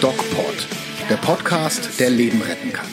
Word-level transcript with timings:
DocPod, 0.00 0.66
der 1.08 1.16
Podcast, 1.16 2.00
der 2.00 2.10
Leben 2.10 2.42
retten 2.42 2.72
kann. 2.72 2.86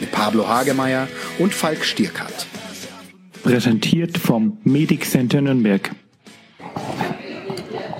Mit 0.00 0.12
Pablo 0.12 0.46
Hagemeyer 0.46 1.08
und 1.38 1.54
Falk 1.54 1.84
Stierkart. 1.84 2.46
Präsentiert 3.42 4.18
vom 4.18 4.58
Medic 4.64 5.04
Center 5.04 5.40
Nürnberg. 5.40 5.90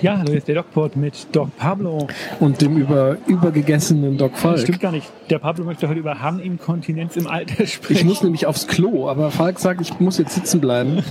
Ja, 0.03 0.19
hallo, 0.19 0.31
hier 0.31 0.39
ist 0.39 0.49
der 0.49 0.57
DocPod 0.57 0.97
mit 0.97 1.29
Doc 1.31 1.57
Pablo. 1.57 2.09
Und 2.41 2.61
dem 2.61 2.77
über, 2.77 3.19
übergegessenen 3.29 4.19
Doc 4.19 4.37
Falk. 4.37 4.59
Stimmt 4.59 4.81
gar 4.81 4.91
nicht. 4.91 5.07
Der 5.31 5.39
Pablo 5.39 5.65
möchte 5.65 5.89
heute 5.89 6.01
über 6.01 6.21
Harninkontinenz 6.21 7.17
im 7.17 7.29
Alter 7.29 7.65
sprechen. 7.67 7.93
Ich 8.01 8.05
muss 8.05 8.21
nämlich 8.21 8.47
aufs 8.47 8.67
Klo, 8.67 9.09
aber 9.09 9.31
Falk 9.31 9.61
sagt, 9.61 9.81
ich 9.81 10.01
muss 10.01 10.19
jetzt 10.19 10.35
sitzen 10.35 10.61
bleiben, 10.61 11.05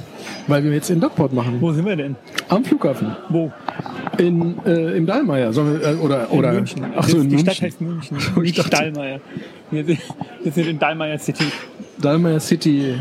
weil 0.47 0.65
wir 0.65 0.71
jetzt 0.73 0.89
den 0.89 0.99
DocPod 0.99 1.31
machen. 1.31 1.61
Wo 1.61 1.71
sind 1.71 1.85
wir 1.85 1.95
denn? 1.95 2.17
Am 2.49 2.65
Flughafen. 2.65 3.15
Wo? 3.29 3.49
In, 4.17 4.57
äh, 4.65 4.97
Im 4.97 5.05
Dallmayr. 5.05 5.53
Sollen 5.53 5.79
wir, 5.79 5.87
äh, 5.87 5.95
oder, 5.95 6.27
In 6.29 6.37
oder, 6.39 6.51
München. 6.51 6.85
Ach 6.93 7.07
so, 7.07 7.17
in 7.19 7.29
die 7.29 7.35
München. 7.37 7.49
Stadt 7.53 7.61
heißt 7.61 7.79
München, 7.81 8.17
ich 8.35 8.35
nicht 8.41 8.59
dachte- 8.59 8.71
Dallmayr. 8.71 9.21
Wir 9.71 9.85
sind, 9.85 9.99
wir 10.43 10.51
sind 10.51 10.67
in 10.67 10.79
Dallmayr 10.79 11.17
City. 11.17 11.45
Dallmayr 11.97 12.41
City. 12.41 12.95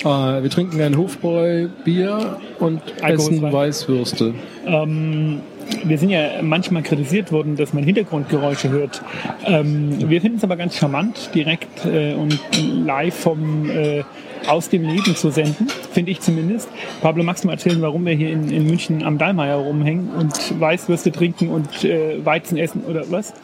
Äh, 0.00 0.42
wir 0.42 0.50
trinken 0.50 0.80
ein 0.80 0.96
Hofbräu-Bier 0.96 2.38
und 2.58 2.80
essen. 3.02 3.42
Weißwürste. 3.42 4.34
Ähm, 4.66 5.40
wir 5.84 5.98
sind 5.98 6.10
ja 6.10 6.42
manchmal 6.42 6.82
kritisiert 6.82 7.32
worden, 7.32 7.56
dass 7.56 7.72
man 7.72 7.84
Hintergrundgeräusche 7.84 8.70
hört. 8.70 9.02
Ähm, 9.46 10.10
wir 10.10 10.20
finden 10.20 10.38
es 10.38 10.44
aber 10.44 10.56
ganz 10.56 10.76
charmant, 10.76 11.30
direkt 11.34 11.84
äh, 11.86 12.14
und 12.14 12.38
live 12.84 13.14
vom 13.14 13.70
äh, 13.70 14.02
aus 14.46 14.68
dem 14.68 14.82
Leben 14.82 15.14
zu 15.16 15.30
senden, 15.30 15.68
finde 15.92 16.10
ich 16.10 16.20
zumindest. 16.20 16.68
Pablo, 17.02 17.22
magst 17.22 17.44
du 17.44 17.48
mal 17.48 17.54
erzählen, 17.54 17.80
warum 17.82 18.06
wir 18.06 18.14
hier 18.14 18.30
in, 18.30 18.50
in 18.50 18.66
München 18.66 19.02
am 19.02 19.18
Dallmayr 19.18 19.56
rumhängen 19.56 20.10
und 20.10 20.58
Weißwürste 20.58 21.12
trinken 21.12 21.48
und 21.50 21.84
äh, 21.84 22.24
Weizen 22.24 22.56
essen 22.56 22.82
oder 22.88 23.04
was? 23.10 23.34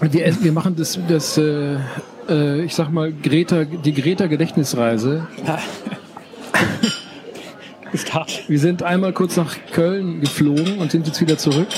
Wir, 0.00 0.42
wir 0.42 0.52
machen 0.52 0.74
das, 0.76 0.98
das 1.08 1.38
äh, 1.38 1.76
äh, 2.28 2.64
ich 2.64 2.74
sag 2.74 2.90
mal, 2.90 3.12
Greta, 3.12 3.64
die 3.64 3.92
Greta-Gedächtnisreise. 3.92 5.26
Ist 7.92 8.12
hart. 8.12 8.48
Wir 8.48 8.58
sind 8.58 8.82
einmal 8.82 9.12
kurz 9.12 9.36
nach 9.36 9.56
Köln 9.72 10.20
geflogen 10.20 10.78
und 10.78 10.90
sind 10.90 11.06
jetzt 11.06 11.20
wieder 11.20 11.38
zurück, 11.38 11.68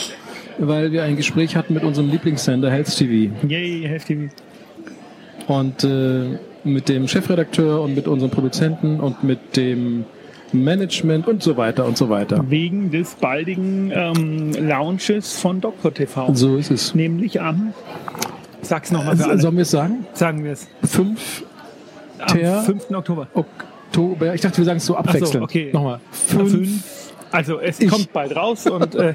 weil 0.58 0.91
wir 0.91 1.03
ein 1.03 1.17
Gespräch 1.17 1.56
hatten 1.56 1.75
mit 1.75 1.84
unserem 1.84 2.11
Lieblingssender 2.11 2.70
Health 2.70 2.97
TV. 2.97 3.34
Yay, 3.47 3.86
heftig. 3.86 4.30
Und 5.47 5.84
äh, 5.84 6.39
mit 6.64 6.89
dem 6.89 7.06
Chefredakteur 7.06 7.83
und 7.83 7.95
mit 7.95 8.08
unserem 8.08 8.30
Produzenten 8.30 8.98
und 8.98 9.25
mit 9.25 9.56
dem 9.56 10.06
Management 10.52 11.27
und 11.28 11.42
so 11.42 11.56
weiter 11.56 11.84
und 11.84 11.97
so 11.97 12.08
weiter. 12.08 12.44
Wegen 12.48 12.91
des 12.91 13.14
baldigen 13.16 13.91
ähm, 13.94 14.52
Launches 14.52 15.39
von 15.39 15.61
Dr. 15.61 15.92
TV. 15.92 16.33
So 16.34 16.56
ist 16.56 16.70
es. 16.70 16.94
Nämlich 16.94 17.41
am, 17.41 17.72
sag's 18.62 18.91
nochmal 18.92 19.17
Sollen 19.17 19.56
wir 19.56 19.62
es 19.62 19.70
sagen? 19.70 20.06
sagen 20.12 20.44
wir 20.44 20.52
es, 20.52 20.69
5. 20.84 21.44
am 22.20 22.27
Ter- 22.28 22.62
5. 22.62 22.91
Oktober. 22.92 23.28
Oktober. 23.34 24.34
Ich 24.34 24.41
dachte, 24.41 24.58
wir 24.58 24.64
sagen 24.64 24.78
es 24.78 24.86
so 24.86 24.97
abwechselnd. 24.97 25.42
okay. 25.44 25.70
Nochmal. 25.72 26.00
Fünf. 26.11 26.50
5. 26.52 27.12
Also 27.33 27.58
es 27.61 27.80
Ich- 27.80 27.91
kommt 27.91 28.12
bald 28.12 28.34
raus 28.36 28.67
und 28.67 28.94
äh, 28.94 29.14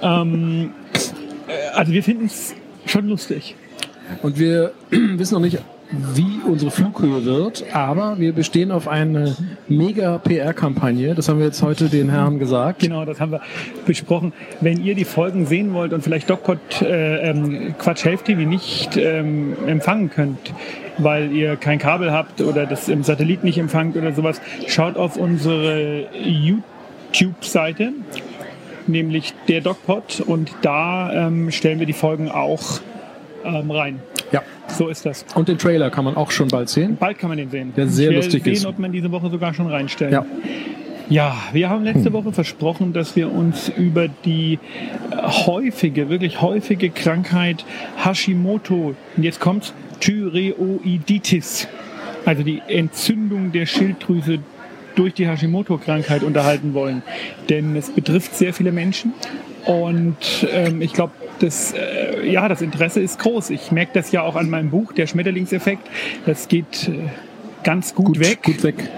ähm, 0.00 0.70
äh, 1.48 1.76
also 1.76 1.92
wir 1.92 2.02
finden 2.02 2.26
es 2.26 2.54
schon 2.86 3.08
lustig. 3.08 3.56
Und 4.22 4.38
wir 4.38 4.72
wissen 4.90 5.34
noch 5.34 5.40
nicht, 5.40 5.58
wie 5.90 6.40
unsere 6.46 6.70
Flughöhe 6.70 7.24
wird, 7.24 7.64
aber 7.72 8.18
wir 8.18 8.32
bestehen 8.32 8.70
auf 8.70 8.88
eine 8.88 9.36
mega 9.68 10.18
PR-Kampagne. 10.18 11.14
Das 11.14 11.28
haben 11.28 11.38
wir 11.38 11.46
jetzt 11.46 11.62
heute 11.62 11.88
den 11.88 12.10
Herren 12.10 12.38
gesagt. 12.38 12.80
Genau, 12.80 13.04
das 13.04 13.20
haben 13.20 13.32
wir 13.32 13.40
besprochen. 13.86 14.32
Wenn 14.60 14.84
ihr 14.84 14.94
die 14.94 15.06
Folgen 15.06 15.46
sehen 15.46 15.72
wollt 15.72 15.92
und 15.94 16.02
vielleicht 16.02 16.28
DocPod 16.28 16.82
äh, 16.82 17.30
ähm, 17.30 17.74
Quatsch 17.78 18.04
Health 18.04 18.26
TV 18.26 18.42
nicht 18.42 18.96
ähm, 18.96 19.56
empfangen 19.66 20.10
könnt, 20.10 20.52
weil 20.98 21.32
ihr 21.32 21.56
kein 21.56 21.78
Kabel 21.78 22.12
habt 22.12 22.42
oder 22.42 22.66
das 22.66 22.88
im 22.88 23.02
Satellit 23.02 23.42
nicht 23.42 23.58
empfangt 23.58 23.96
oder 23.96 24.12
sowas, 24.12 24.42
schaut 24.66 24.96
auf 24.96 25.16
unsere 25.16 26.06
YouTube-Seite, 26.12 27.92
nämlich 28.86 29.32
der 29.48 29.62
DocPod 29.62 30.20
und 30.20 30.52
da 30.60 31.28
ähm, 31.28 31.50
stellen 31.50 31.78
wir 31.78 31.86
die 31.86 31.92
Folgen 31.94 32.30
auch 32.30 32.80
ähm, 33.44 33.70
rein. 33.70 34.00
Ja. 34.32 34.42
So 34.68 34.88
ist 34.88 35.06
das. 35.06 35.24
Und 35.34 35.48
den 35.48 35.58
Trailer 35.58 35.90
kann 35.90 36.04
man 36.04 36.16
auch 36.16 36.30
schon 36.30 36.48
bald 36.48 36.68
sehen. 36.68 36.96
Bald 36.98 37.18
kann 37.18 37.28
man 37.28 37.38
den 37.38 37.50
sehen. 37.50 37.72
Der 37.76 37.88
sehr 37.88 38.10
ich 38.10 38.16
lustig 38.16 38.44
sehen, 38.44 38.52
ist. 38.52 38.66
ob 38.66 38.78
man 38.78 38.92
diese 38.92 39.10
Woche 39.10 39.30
sogar 39.30 39.54
schon 39.54 39.66
reinstellt. 39.66 40.12
Ja. 40.12 40.24
Ja, 41.10 41.34
wir 41.52 41.70
haben 41.70 41.84
letzte 41.84 42.12
Woche 42.12 42.32
versprochen, 42.32 42.92
dass 42.92 43.16
wir 43.16 43.32
uns 43.32 43.70
über 43.70 44.08
die 44.08 44.58
äh, 45.10 45.16
häufige, 45.16 46.10
wirklich 46.10 46.42
häufige 46.42 46.90
Krankheit 46.90 47.64
Hashimoto, 48.04 48.94
und 49.16 49.22
jetzt 49.22 49.40
kommt's, 49.40 49.72
Thyreoiditis, 50.00 51.66
also 52.26 52.42
die 52.42 52.60
Entzündung 52.68 53.52
der 53.52 53.64
Schilddrüse 53.64 54.40
durch 54.96 55.14
die 55.14 55.26
Hashimoto-Krankheit 55.26 56.22
unterhalten 56.22 56.74
wollen. 56.74 57.02
Denn 57.48 57.74
es 57.74 57.88
betrifft 57.88 58.34
sehr 58.34 58.52
viele 58.52 58.72
Menschen 58.72 59.14
und 59.66 60.16
ähm, 60.52 60.80
ich 60.82 60.92
glaube, 60.92 61.12
das, 61.40 61.72
äh, 61.72 62.30
ja, 62.30 62.48
das 62.48 62.62
Interesse 62.62 63.00
ist 63.00 63.18
groß. 63.18 63.50
Ich 63.50 63.70
merke 63.70 63.92
das 63.94 64.12
ja 64.12 64.22
auch 64.22 64.36
an 64.36 64.50
meinem 64.50 64.70
Buch, 64.70 64.92
der 64.92 65.06
Schmetterlingseffekt. 65.06 65.88
Das 66.26 66.48
geht 66.48 66.88
äh, 66.88 67.08
ganz 67.64 67.94
gut, 67.94 68.18
weg 68.18 68.42
Gut 68.42 68.62
weg. 68.62 68.88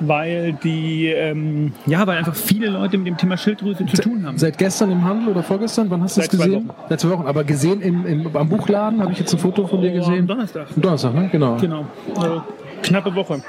weil 0.00 0.52
die, 0.62 1.06
ähm, 1.06 1.72
ja, 1.86 2.06
weil 2.06 2.18
einfach 2.18 2.34
viele 2.34 2.68
Leute 2.68 2.98
mit 2.98 3.06
dem 3.06 3.16
Thema 3.16 3.36
Schilddrüse 3.36 3.86
zu 3.86 3.96
tun 4.02 4.26
haben. 4.26 4.38
Seit 4.38 4.58
gestern 4.58 4.90
im 4.92 5.02
Handel 5.04 5.28
oder 5.28 5.42
vorgestern? 5.42 5.90
Wann 5.90 6.02
hast 6.02 6.16
du 6.16 6.20
es 6.20 6.28
gesehen? 6.28 6.68
Wochen. 6.68 6.76
Seit 6.88 7.00
zwei 7.00 7.10
Wochen. 7.10 7.26
Aber 7.26 7.44
gesehen 7.44 7.80
im, 7.80 8.06
im, 8.06 8.36
am 8.36 8.48
Buchladen 8.48 9.00
habe 9.00 9.12
ich 9.12 9.18
jetzt 9.18 9.32
ein 9.32 9.38
Foto 9.38 9.66
von 9.66 9.80
dir 9.80 9.90
Am 9.90 9.96
gesehen. 9.96 10.26
Donnerstag. 10.26 10.66
Am 10.74 10.82
Donnerstag, 10.82 11.14
ne? 11.14 11.28
Genau. 11.32 11.56
Genau. 11.56 11.86
Also, 12.16 12.42
knappe 12.82 13.14
Woche. 13.14 13.42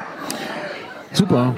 Super. 1.11 1.53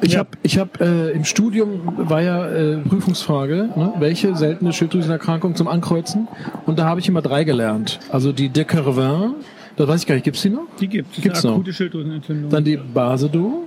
Ich 0.00 0.12
Ja. 0.12 0.20
habe 0.20 0.28
ich 0.42 0.58
hab, 0.58 0.80
äh, 0.80 1.10
im 1.10 1.24
Studium 1.24 1.80
war 2.08 2.22
ja 2.22 2.48
äh, 2.48 2.76
Prüfungsfrage, 2.78 3.70
ne? 3.76 3.92
welche 3.98 4.36
seltene 4.36 4.72
Schilddrüsenerkrankung 4.72 5.54
zum 5.56 5.66
Ankreuzen. 5.68 6.28
Und 6.66 6.78
da 6.78 6.84
habe 6.84 7.00
ich 7.00 7.08
immer 7.08 7.22
drei 7.22 7.44
gelernt. 7.44 7.98
Also 8.10 8.32
die 8.32 8.48
de 8.48 8.64
Carvin, 8.64 9.34
das 9.76 9.88
weiß 9.88 10.00
ich 10.02 10.06
gar 10.06 10.14
nicht, 10.14 10.24
gibt's 10.24 10.42
die 10.42 10.50
noch? 10.50 10.66
Die 10.80 10.88
gibt 10.88 11.16
es. 11.16 11.22
Gibt's 11.22 11.40
eine 11.44 11.50
noch. 11.52 11.58
akute 11.60 11.72
Schilddrüsenentzündung. 11.72 12.50
Dann 12.50 12.64
die 12.64 12.76
Basedow 12.76 13.64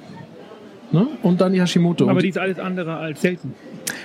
ne? 0.91 1.07
und 1.21 1.41
dann 1.41 1.51
die 1.53 1.61
Hashimoto. 1.61 2.09
Aber 2.09 2.21
die 2.21 2.29
ist 2.29 2.37
alles 2.37 2.59
andere 2.59 2.95
als 2.97 3.21
selten. 3.21 3.53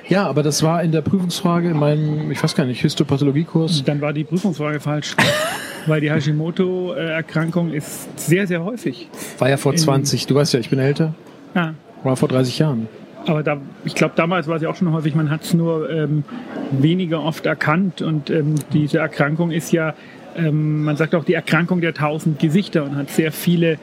ja, 0.09 0.27
aber 0.27 0.43
das 0.43 0.63
war 0.65 0.83
in 0.83 0.91
der 0.93 1.03
Prüfungsfrage 1.03 1.71
in 1.71 1.79
meinem, 1.79 2.31
ich 2.33 2.43
weiß 2.43 2.55
gar 2.57 2.65
nicht, 2.65 2.81
Histopathologiekurs. 2.81 3.85
Dann 3.85 4.01
war 4.01 4.13
die 4.13 4.25
Prüfungsfrage 4.25 4.81
falsch. 4.81 5.15
Weil 5.89 6.01
die 6.01 6.11
Hashimoto-Erkrankung 6.11 7.73
ist 7.73 8.19
sehr, 8.19 8.49
sehr 8.49 8.65
häufig. 8.65 9.09
War 9.39 9.49
ja 9.49 9.57
vor 9.57 9.71
In- 9.73 9.79
20, 9.79 10.27
du 10.27 10.35
weißt 10.35 10.55
ja, 10.55 10.59
ich 10.61 10.69
bin 10.71 10.81
älter. 10.81 11.15
Ja. 11.55 11.75
War 12.07 12.17
vor 12.17 12.29
30 12.29 12.61
Jahren. 12.61 12.89
Aber 13.27 13.43
da, 13.43 13.61
ich 13.85 13.97
glaube, 13.97 14.15
damals 14.15 14.47
war 14.47 14.61
sie 14.61 14.69
auch 14.69 14.77
schon 14.77 14.93
häufig, 14.93 15.17
man 15.17 15.29
hat 15.29 15.43
es 15.43 15.55
nur 15.55 15.91
ähm, 15.91 16.23
weniger 16.71 17.21
oft 17.21 17.47
erkannt. 17.47 18.01
Und 18.01 18.31
ähm, 18.31 18.55
diese 18.73 18.99
Erkrankung 18.99 19.51
ist 19.51 19.73
ja, 19.73 19.95
ähm, 20.37 20.85
man 20.85 20.97
sagt 20.97 21.17
auch 21.17 21.25
die 21.25 21.35
Erkrankung 21.35 21.81
der 21.81 21.95
tausend 21.95 22.39
Gesichter 22.39 22.85
und 22.85 22.95
hat 22.95 23.11
sehr 23.11 23.33
viele 23.33 23.79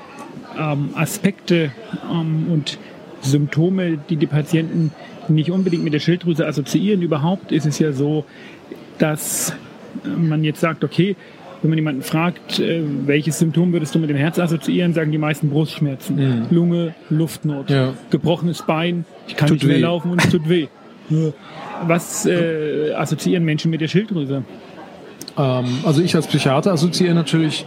ähm, 0.58 0.92
Aspekte 0.96 1.72
ähm, 2.10 2.48
und 2.50 2.78
Symptome, 3.22 3.98
die 4.10 4.16
die 4.16 4.28
Patienten 4.28 4.92
nicht 5.28 5.52
unbedingt 5.52 5.84
mit 5.84 5.94
der 5.94 6.00
Schilddrüse 6.00 6.48
assoziieren. 6.48 7.02
Überhaupt 7.02 7.52
ist 7.52 7.66
es 7.66 7.80
ja 7.80 7.92
so, 7.92 8.24
dass 9.00 9.54
äh, 10.06 10.08
man 10.08 10.46
jetzt 10.46 10.62
sagt, 10.62 10.86
okay, 10.86 11.18
wenn 11.64 11.70
man 11.72 11.78
jemanden 11.80 12.02
fragt, 12.04 12.60
äh, 12.60 12.82
welches 13.06 13.40
Symptom 13.40 13.74
würdest 13.74 13.96
du 13.96 14.00
mit 14.00 14.10
dem 14.10 14.18
Herz 14.18 14.38
assoziieren, 14.38 14.94
sagen 14.94 15.12
die 15.12 15.18
meisten 15.18 15.50
Brustschmerzen, 15.50 16.46
Lunge, 16.52 16.94
Luftnot, 17.10 17.70
Ja. 17.72 17.94
gebrochenes 18.12 18.62
Bein, 18.62 19.06
ich 19.28 19.36
kann 19.36 19.48
Tut 19.48 19.58
nicht 19.60 19.68
mehr 19.68 19.78
weh. 19.78 19.82
laufen 19.82 20.12
und 20.12 20.24
es 20.24 20.30
tut 20.30 20.48
weh. 20.48 20.68
Ja. 21.10 21.30
Was 21.88 22.26
äh, 22.26 22.92
assoziieren 22.96 23.44
Menschen 23.44 23.72
mit 23.72 23.82
der 23.82 23.88
Schilddrüse? 23.88 24.44
Ähm, 25.38 25.66
also 25.84 26.02
ich 26.02 26.16
als 26.16 26.28
Psychiater 26.28 26.72
assoziiere 26.74 27.14
natürlich 27.16 27.66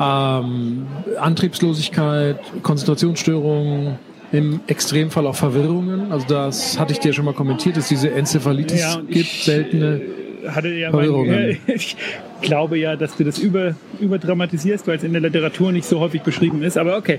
ähm, 0.00 0.86
Antriebslosigkeit, 1.20 2.38
Konzentrationsstörungen, 2.62 3.98
im 4.32 4.60
Extremfall 4.66 5.26
auch 5.28 5.36
Verwirrungen. 5.36 6.10
Also 6.10 6.26
das 6.26 6.78
hatte 6.78 6.92
ich 6.92 6.98
dir 6.98 7.12
schon 7.12 7.24
mal 7.24 7.34
kommentiert, 7.34 7.76
dass 7.76 7.86
diese 7.88 8.10
Enzephalitis 8.10 8.96
und 8.96 9.08
gibt, 9.10 9.30
seltene. 9.30 10.00
Hatte 10.48 10.68
ja 10.68 10.90
mein, 10.90 11.58
ich 11.66 11.96
glaube 12.42 12.78
ja, 12.78 12.96
dass 12.96 13.16
du 13.16 13.24
das 13.24 13.38
über, 13.38 13.74
überdramatisierst, 14.00 14.86
weil 14.86 14.96
es 14.96 15.04
in 15.04 15.12
der 15.12 15.22
Literatur 15.22 15.72
nicht 15.72 15.86
so 15.86 16.00
häufig 16.00 16.22
beschrieben 16.22 16.62
ist. 16.62 16.76
Aber 16.78 16.96
okay. 16.96 17.18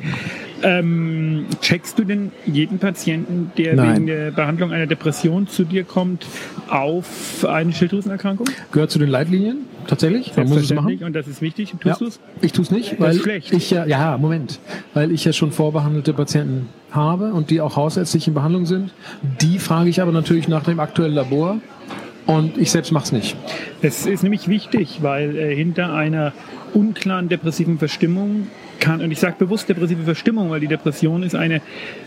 Ähm, 0.64 1.46
checkst 1.62 2.00
du 2.00 2.04
denn 2.06 2.32
jeden 2.46 2.80
Patienten, 2.80 3.52
der 3.58 3.76
Nein. 3.76 3.96
wegen 3.96 4.08
der 4.08 4.32
Behandlung 4.32 4.72
einer 4.72 4.88
Depression 4.88 5.48
zu 5.48 5.64
dir 5.64 5.84
kommt, 5.84 6.26
auf 6.70 7.46
eine 7.46 7.72
Schilddrüsenerkrankung? 7.74 8.48
Gehört 8.72 8.90
zu 8.92 9.00
den 9.00 9.10
Leitlinien. 9.10 9.58
tatsächlich. 9.88 10.36
Man 10.36 10.50
muss 10.50 10.64
es 10.64 10.74
machen. 10.74 10.98
Und 11.04 11.14
das 11.14 11.28
ist 11.28 11.42
wichtig. 11.42 11.72
Tust 11.72 11.86
Ja. 11.86 11.96
du's? 12.00 12.20
Ich 12.42 12.54
tue 12.54 12.64
es 12.64 12.72
nicht, 12.72 13.00
weil 13.00 13.20
ich 13.52 13.70
ja, 13.70 13.86
ja, 13.86 14.18
Moment, 14.18 14.60
weil 14.96 15.12
ich 15.12 15.24
ja 15.26 15.34
schon 15.34 15.52
vorbehandelte 15.52 16.14
Patienten 16.14 16.70
habe 16.92 17.34
und 17.34 17.50
die 17.52 17.62
auch 17.62 17.76
hausärztlich 17.76 18.28
in 18.28 18.34
Behandlung 18.34 18.66
sind. 18.66 18.92
Die 19.42 19.60
frage 19.60 19.90
ich 19.90 20.02
aber 20.02 20.12
natürlich 20.12 20.48
nach 20.48 20.64
dem 20.64 20.80
aktuellen 20.80 21.14
Labor 21.14 21.60
und 22.26 22.58
ich 22.58 22.72
selbst 22.72 22.92
mache 22.92 23.06
es 23.06 23.12
nicht. 23.12 23.38
Es 23.82 24.06
ist 24.06 24.24
nämlich 24.24 24.48
wichtig, 24.48 25.00
weil 25.02 25.38
äh, 25.38 25.56
hinter 25.56 25.94
einer 25.94 26.34
unklaren 26.74 27.30
depressiven 27.30 27.78
Verstimmung 27.78 28.48
kann, 28.80 29.02
und 29.02 29.12
ich 29.12 29.20
sage 29.20 29.36
bewusst 29.40 29.70
depressive 29.70 30.04
Verstimmung, 30.04 30.50
weil 30.50 30.60
die 30.60 30.68
Depression 30.68 31.24
ist 31.24 31.36
eine, 31.36 31.56
äh, 31.56 31.62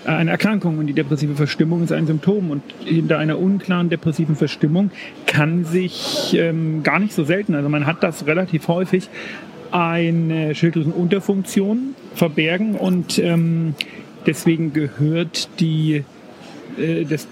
eine 0.06 0.30
Erkrankung 0.30 0.78
und 0.78 0.86
die 0.86 0.92
depressive 0.92 1.34
Verstimmung 1.34 1.82
ist 1.82 1.92
ein 1.92 2.06
Symptom. 2.06 2.50
Und 2.50 2.62
hinter 2.84 3.18
einer 3.18 3.38
unklaren 3.38 3.88
depressiven 3.88 4.36
Verstimmung 4.36 4.90
kann 5.26 5.64
sich 5.64 6.34
ähm, 6.38 6.82
gar 6.82 6.98
nicht 6.98 7.12
so 7.12 7.24
selten, 7.24 7.54
also 7.54 7.68
man 7.68 7.86
hat 7.86 8.02
das 8.02 8.26
relativ 8.26 8.68
häufig, 8.68 9.08
eine 9.70 10.54
Schilddrüsenunterfunktion 10.54 11.94
verbergen 12.14 12.74
und 12.74 13.18
ähm, 13.18 13.74
deswegen 14.26 14.72
gehört 14.72 15.48
die, 15.60 16.04
äh, 16.78 17.04
das 17.04 17.28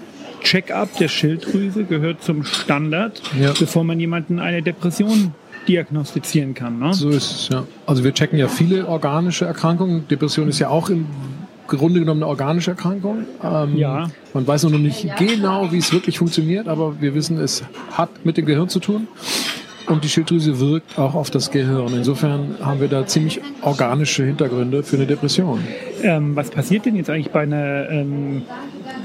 Check-up 0.47 0.97
der 0.97 1.09
Schilddrüse 1.09 1.83
gehört 1.83 2.23
zum 2.23 2.45
Standard, 2.45 3.21
Ja. 3.37 3.51
bevor 3.59 3.83
man 3.83 3.99
jemanden 3.99 4.39
eine 4.39 4.61
Depression 4.61 5.33
diagnostizieren 5.67 6.53
kann. 6.53 6.79
Ne? 6.79 6.93
So 6.93 7.09
ist 7.09 7.31
es, 7.31 7.49
ja. 7.49 7.65
Also 7.85 8.05
wir 8.05 8.13
checken 8.13 8.39
ja 8.39 8.47
viele 8.47 8.87
organische 8.87 9.43
Erkrankungen. 9.43 10.07
Depression 10.07 10.47
ist 10.47 10.59
ja 10.59 10.69
auch 10.69 10.89
im 10.89 11.05
Grunde 11.67 11.99
genommen 11.99 12.23
eine 12.23 12.29
organische 12.29 12.71
Erkrankung. 12.71 13.25
Ähm, 13.43 13.75
Ja. 13.75 14.07
Man 14.33 14.47
weiß 14.47 14.63
noch 14.63 14.79
nicht 14.79 15.05
genau, 15.17 15.69
wie 15.73 15.79
es 15.79 15.91
wirklich 15.91 16.17
funktioniert, 16.19 16.69
aber 16.69 17.01
wir 17.01 17.13
wissen, 17.13 17.37
es 17.39 17.63
hat 17.91 18.09
mit 18.23 18.37
dem 18.37 18.45
Gehirn 18.45 18.69
zu 18.69 18.79
tun. 18.79 19.07
Und 19.87 20.03
die 20.05 20.09
Schilddrüse 20.09 20.59
wirkt 20.61 20.97
auch 20.97 21.13
auf 21.15 21.29
das 21.29 21.51
Gehirn. 21.51 21.93
Insofern 21.93 22.55
haben 22.61 22.79
wir 22.79 22.87
da 22.87 23.05
ziemlich 23.05 23.41
organische 23.61 24.23
Hintergründe 24.23 24.83
für 24.83 24.95
eine 24.97 25.07
Depression. 25.07 25.59
Ähm, 26.03 26.35
was 26.37 26.49
passiert 26.49 26.85
denn 26.85 26.95
jetzt 26.95 27.09
eigentlich 27.09 27.31
bei 27.31 27.41
einer 27.41 27.89
ähm, 27.89 28.43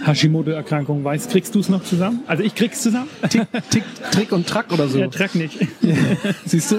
Hashimoto-Erkrankung? 0.04 1.04
Weißt, 1.04 1.30
kriegst 1.30 1.54
du 1.54 1.60
es 1.60 1.68
noch 1.68 1.82
zusammen? 1.82 2.20
Also 2.26 2.42
ich 2.42 2.54
krieg's 2.54 2.82
zusammen. 2.82 3.08
Tick, 3.28 3.42
Tick, 3.70 3.84
Trick 4.10 4.32
und 4.32 4.46
Track 4.46 4.72
oder 4.72 4.88
so. 4.88 4.98
Ja, 4.98 5.08
Track 5.08 5.34
nicht. 5.34 5.58
Siehst 6.44 6.72
du? 6.72 6.76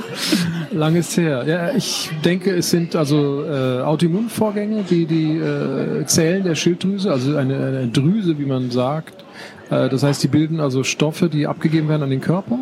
Lang 0.72 0.96
ist 0.96 1.16
her. 1.18 1.44
Ja, 1.48 1.76
ich 1.76 2.10
denke, 2.24 2.56
es 2.56 2.70
sind 2.70 2.96
also 2.96 3.44
äh, 3.44 3.82
Autoimmunvorgänge, 3.82 4.84
die 4.90 5.06
die 5.06 5.38
äh, 5.38 6.06
Zellen 6.06 6.44
der 6.44 6.56
Schilddrüse, 6.56 7.12
also 7.12 7.36
eine, 7.36 7.56
eine 7.56 7.88
Drüse, 7.88 8.38
wie 8.40 8.46
man 8.46 8.72
sagt. 8.72 9.24
Äh, 9.70 9.90
das 9.90 10.04
heißt, 10.04 10.24
die 10.24 10.28
bilden 10.28 10.60
also 10.60 10.84
Stoffe, 10.84 11.30
die 11.30 11.48
abgegeben 11.48 11.90
werden 11.90 12.04
an 12.04 12.10
den 12.10 12.22
Körper. 12.22 12.58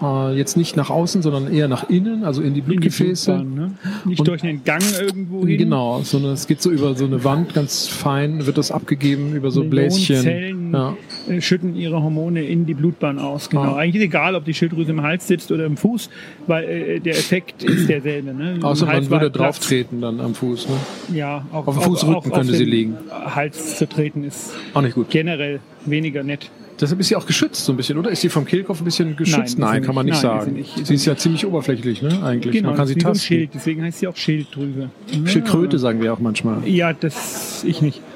Äh, 0.00 0.36
jetzt 0.36 0.56
nicht 0.56 0.76
nach 0.76 0.90
außen, 0.90 1.22
sondern 1.22 1.52
eher 1.52 1.66
nach 1.66 1.88
innen, 1.90 2.22
also 2.24 2.40
in 2.40 2.54
die 2.54 2.60
In 2.60 2.66
die 2.66 2.70
Blutgefäße. 2.72 3.32
Ne? 3.42 3.72
Nicht 4.04 4.20
Und- 4.20 4.28
durch 4.28 4.44
einen 4.44 4.62
Gang 4.64 4.82
irgendwo 5.00 5.44
hin. 5.46 5.58
Genau, 5.58 6.00
sondern 6.02 6.32
es 6.34 6.46
geht 6.46 6.62
so 6.62 6.70
über 6.70 6.94
so 6.94 7.04
eine 7.06 7.24
Wand, 7.24 7.52
ganz 7.54 7.88
fein 7.88 8.46
wird 8.46 8.58
das 8.58 8.70
abgegeben 8.70 9.34
über 9.34 9.50
so 9.50 9.60
Millionen 9.64 9.88
Bläschen. 9.88 10.16
Zellen 10.16 10.72
Ja. 10.72 10.96
äh, 11.28 11.40
schütten 11.40 11.74
ihre 11.74 12.00
Hormone 12.02 12.44
in 12.44 12.64
die 12.66 12.74
Blutbahn 12.74 13.18
aus. 13.18 13.50
Genau. 13.50 13.62
Ah. 13.62 13.76
Eigentlich 13.76 13.96
ist 14.02 14.06
egal, 14.08 14.34
ob 14.36 14.44
die 14.44 14.54
Schilddrüse 14.54 14.90
im 14.92 15.02
Hals 15.02 15.26
sitzt 15.26 15.50
oder 15.50 15.66
im 15.66 15.76
Fuß, 15.76 16.10
weil 16.46 16.64
äh, 16.64 17.00
der 17.00 17.14
Effekt 17.14 17.64
ist 17.64 17.88
derselbe. 17.88 18.32
Ne? 18.34 18.58
Außer 18.62 18.86
man 18.86 18.94
Hals 18.96 19.10
würde 19.10 19.30
Platz. 19.30 19.56
drauf 19.58 19.66
treten 19.66 20.00
dann 20.00 20.20
am 20.20 20.34
Fuß. 20.34 20.68
Ne? 20.68 21.16
Ja, 21.16 21.44
auch, 21.52 21.66
Auf 21.66 21.74
dem 21.74 21.82
Fußrücken 21.82 22.14
auch 22.14 22.24
auf 22.26 22.32
könnte 22.32 22.52
sie 22.52 22.64
den 22.64 22.68
liegen. 22.72 22.96
Hals 23.10 23.76
zu 23.78 23.88
treten 23.88 24.22
ist 24.24 24.52
Auch 24.74 24.82
nicht 24.82 24.94
gut. 24.94 25.10
generell 25.10 25.60
weniger 25.86 26.22
nett. 26.22 26.50
Deshalb 26.80 27.00
ist 27.00 27.08
sie 27.08 27.16
auch 27.16 27.26
geschützt 27.26 27.64
so 27.64 27.72
ein 27.72 27.76
bisschen, 27.76 27.98
oder? 27.98 28.10
Ist 28.10 28.20
sie 28.20 28.28
vom 28.28 28.44
Kehlkopf 28.44 28.80
ein 28.80 28.84
bisschen 28.84 29.16
geschützt? 29.16 29.58
Nein, 29.58 29.70
Nein, 29.70 29.82
sie 29.82 29.86
kann 29.86 29.94
man 29.94 30.06
nicht. 30.06 30.22
Nein, 30.22 30.38
ist 30.38 30.44
sagen. 30.44 30.50
sie 30.50 30.58
nicht. 30.58 30.86
Sie 30.86 30.94
ist 30.94 31.06
ja 31.06 31.16
ziemlich 31.16 31.46
oberflächlich, 31.46 32.02
ne? 32.02 32.22
Eigentlich. 32.22 32.52
Genau, 32.52 32.68
man 32.68 32.76
kann 32.76 32.86
sie 32.86 32.94
tasten. 32.94 33.24
Schild, 33.24 33.50
deswegen 33.54 33.82
heißt 33.82 33.98
sie 33.98 34.08
auch 34.08 34.16
Schilddrüse. 34.16 34.90
Schildkröte 35.24 35.78
sagen 35.78 36.00
wir 36.00 36.12
auch 36.12 36.20
manchmal. 36.20 36.66
Ja, 36.66 36.92
das 36.92 37.64
ich 37.64 37.82
nicht. 37.82 38.00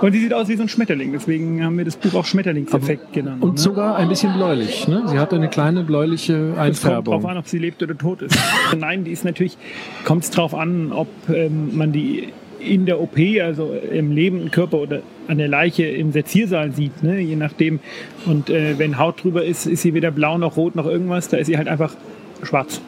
Und 0.00 0.14
die 0.14 0.20
sieht 0.20 0.32
aus 0.32 0.48
wie 0.48 0.56
so 0.56 0.62
ein 0.62 0.68
Schmetterling, 0.68 1.12
deswegen 1.12 1.64
haben 1.64 1.76
wir 1.76 1.84
das 1.84 1.96
Buch 1.96 2.14
auch 2.14 2.24
Schmetterlingseffekt 2.24 3.12
genannt. 3.12 3.42
Und 3.42 3.54
ne? 3.54 3.58
sogar 3.58 3.96
ein 3.96 4.08
bisschen 4.08 4.32
bläulich, 4.34 4.86
ne? 4.86 5.02
Sie 5.06 5.18
hat 5.18 5.34
eine 5.34 5.48
kleine 5.48 5.82
bläuliche 5.82 6.34
Es 6.34 6.48
kommt 6.48 6.58
Einfärbung. 6.58 7.14
drauf 7.14 7.30
an, 7.30 7.38
ob 7.38 7.48
sie 7.48 7.58
lebt 7.58 7.82
oder 7.82 7.98
tot 7.98 8.22
ist. 8.22 8.38
Nein, 8.78 9.04
die 9.04 9.10
ist 9.10 9.24
natürlich, 9.24 9.58
kommt 10.04 10.24
es 10.24 10.30
drauf 10.30 10.54
an, 10.54 10.92
ob 10.92 11.08
ähm, 11.28 11.76
man 11.76 11.92
die 11.92 12.28
in 12.60 12.86
der 12.86 13.00
OP, 13.00 13.16
also 13.42 13.72
im 13.92 14.12
lebenden 14.12 14.50
Körper 14.50 14.78
oder 14.78 15.00
an 15.26 15.38
der 15.38 15.48
Leiche 15.48 15.84
im 15.84 16.12
Seziersaal 16.12 16.72
sieht, 16.72 17.02
ne? 17.02 17.20
je 17.20 17.36
nachdem. 17.36 17.80
Und 18.26 18.50
äh, 18.50 18.78
wenn 18.78 18.98
Haut 18.98 19.22
drüber 19.22 19.44
ist, 19.44 19.66
ist 19.66 19.82
sie 19.82 19.94
weder 19.94 20.10
blau 20.10 20.38
noch 20.38 20.56
rot 20.56 20.76
noch 20.76 20.86
irgendwas, 20.86 21.28
da 21.28 21.36
ist 21.36 21.46
sie 21.46 21.56
halt 21.56 21.68
einfach 21.68 21.94
schwarz. 22.42 22.80